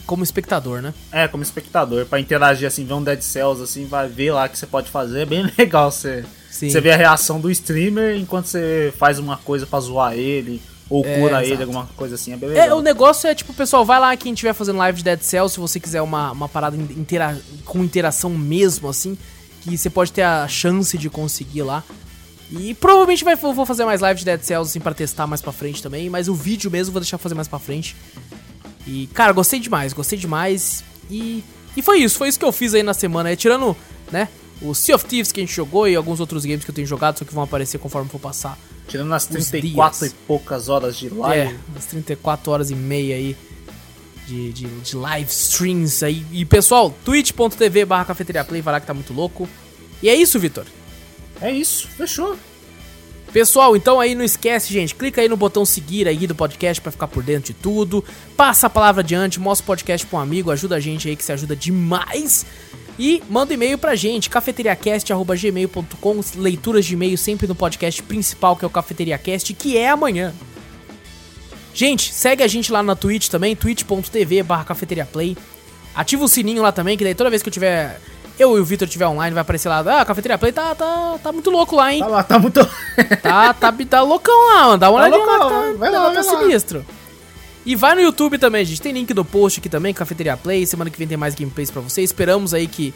[0.06, 0.92] como espectador, né?
[1.10, 4.58] É, como espectador, para interagir assim, ver um Dead Cells assim, vai ver lá que
[4.58, 8.92] você pode fazer, é bem legal você você vê a reação do streamer enquanto você
[8.98, 10.60] faz uma coisa para zoar ele
[10.92, 12.66] ou é, cura ele, alguma coisa assim, é bem legal.
[12.66, 15.54] É, o negócio é tipo, pessoal, vai lá quem estiver fazendo live de Dead Cells,
[15.54, 19.16] se você quiser uma, uma parada intera com interação mesmo assim,
[19.62, 21.82] que você pode ter a chance de conseguir lá.
[22.50, 25.50] E provavelmente vai, vou fazer mais live de Dead Cells assim para testar mais para
[25.50, 27.96] frente também, mas o vídeo mesmo vou deixar fazer mais para frente.
[28.86, 30.84] E, cara, gostei demais, gostei demais.
[31.10, 31.42] E,
[31.74, 33.30] e foi isso, foi isso que eu fiz aí na semana.
[33.30, 33.74] É, tirando,
[34.10, 34.28] né,
[34.60, 36.86] o Sea of Thieves que a gente jogou e alguns outros games que eu tenho
[36.86, 38.58] jogado, só que vão aparecer conforme for passar.
[38.92, 40.12] Tirando as 34 dias.
[40.12, 41.54] e poucas horas de live.
[41.54, 43.34] É, as 34 horas e meia aí
[44.26, 46.26] de, de, de live streams aí.
[46.30, 49.48] E pessoal, twitch.tv barra cafeteria play, vai lá que tá muito louco.
[50.02, 50.66] E é isso, Vitor.
[51.40, 52.36] É isso, fechou.
[53.32, 56.92] Pessoal, então aí não esquece, gente, clica aí no botão seguir aí do podcast para
[56.92, 58.04] ficar por dentro de tudo.
[58.36, 61.24] Passa a palavra adiante, mostra o podcast pra um amigo, ajuda a gente aí que
[61.24, 62.44] se ajuda demais.
[62.98, 68.68] E manda e-mail pra gente, cafeteriacast.gmail.com, leituras de e-mail sempre no podcast principal, que é
[68.68, 70.32] o Cafeteriacast, que é amanhã.
[71.74, 75.36] Gente, segue a gente lá na Twitch também, twitch.tv barra cafeteriaplay.
[75.94, 77.98] Ativa o sininho lá também, que daí toda vez que eu tiver
[78.38, 81.18] eu e o Vitor tiver online, vai aparecer lá, ah, a Cafeteria Play tá, tá,
[81.22, 82.00] tá muito louco lá, hein?
[82.00, 82.60] Tá lá, tá muito...
[83.22, 84.78] tá, tá, tá loucão lá, mano.
[84.78, 86.40] Dá uma tá olhadinha lá, tá, vai lá, tá, vai lá.
[86.40, 86.84] sinistro.
[87.64, 88.82] E vai no YouTube também, gente.
[88.82, 90.66] Tem link no post aqui também, Cafeteria Play.
[90.66, 92.10] Semana que vem tem mais gameplays pra vocês.
[92.10, 92.92] Esperamos aí que,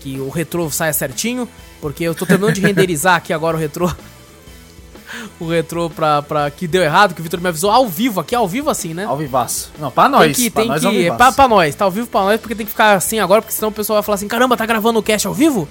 [0.00, 1.48] que o retrô saia certinho,
[1.80, 3.90] porque eu tô terminando de renderizar aqui agora o retrô.
[5.38, 8.34] o retrô pra, pra que deu errado, que o Vitor me avisou ao vivo, aqui
[8.34, 9.04] ao vivo assim, né?
[9.04, 9.70] Ao vivaço.
[9.78, 10.36] Não, pra nós.
[10.36, 12.54] Tem que, pra tem nós que, pra, pra, nós, tá ao vivo pra nós, porque
[12.54, 14.98] tem que ficar assim agora, porque senão o pessoal vai falar assim, caramba, tá gravando
[14.98, 15.68] o cast ao vivo?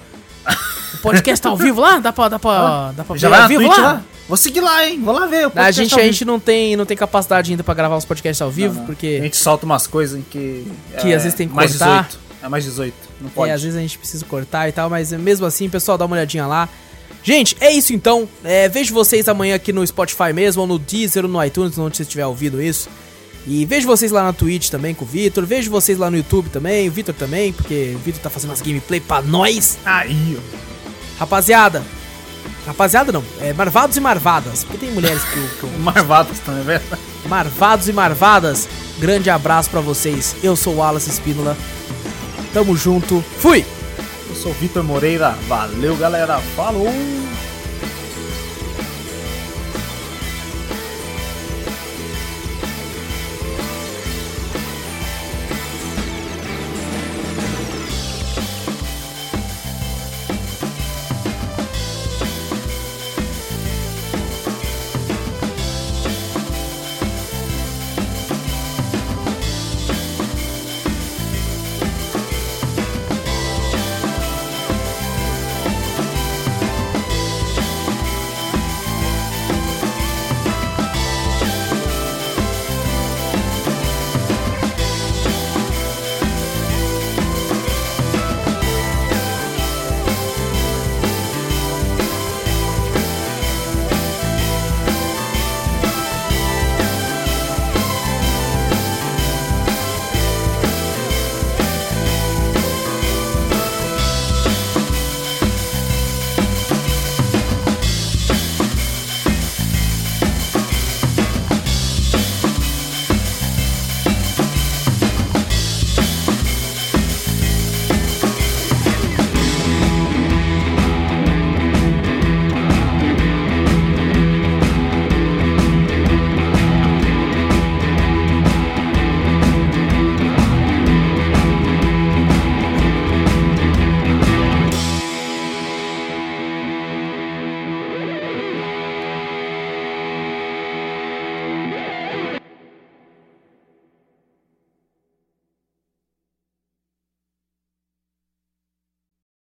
[0.94, 1.98] O podcast tá ao vivo lá?
[1.98, 3.76] Dá pra, dá pra, ah, dá pra já ver ao vivo lá?
[3.76, 4.02] lá?
[4.28, 5.00] Vou seguir lá, hein?
[5.02, 5.50] Vou lá ver.
[5.54, 8.50] A gente, a gente não tem, não tem capacidade ainda pra gravar os podcasts ao
[8.50, 8.86] vivo, não, não.
[8.86, 9.18] porque...
[9.20, 10.66] A gente solta umas coisas em que...
[11.00, 12.04] Que é, às vezes tem que mais cortar.
[12.04, 12.26] 18.
[12.42, 13.50] É mais 18, não pode.
[13.50, 16.16] É, às vezes a gente precisa cortar e tal, mas mesmo assim, pessoal, dá uma
[16.16, 16.68] olhadinha lá.
[17.22, 18.28] Gente, é isso então.
[18.44, 21.96] É, vejo vocês amanhã aqui no Spotify mesmo, ou no Deezer, ou no iTunes, onde
[21.96, 22.88] você estiver ouvindo isso.
[23.46, 25.46] E vejo vocês lá na Twitch também com o Vitor.
[25.46, 28.60] Vejo vocês lá no YouTube também, o Vitor também, porque o Vitor tá fazendo as
[28.60, 29.78] gameplay pra nós.
[29.84, 31.20] Aí, ó.
[31.20, 31.82] Rapaziada.
[32.66, 34.64] Rapaziada não, é marvados e marvadas.
[34.64, 35.40] Porque tem mulheres que.
[35.60, 37.02] que marvadas também, é verdade?
[37.28, 38.68] Marvados e marvadas.
[38.98, 40.34] Grande abraço para vocês.
[40.42, 41.56] Eu sou o Wallace Espínola.
[42.52, 43.22] Tamo junto.
[43.38, 43.64] Fui!
[44.36, 45.30] sou Vitor Moreira.
[45.48, 46.38] Valeu, galera.
[46.54, 46.92] Falou!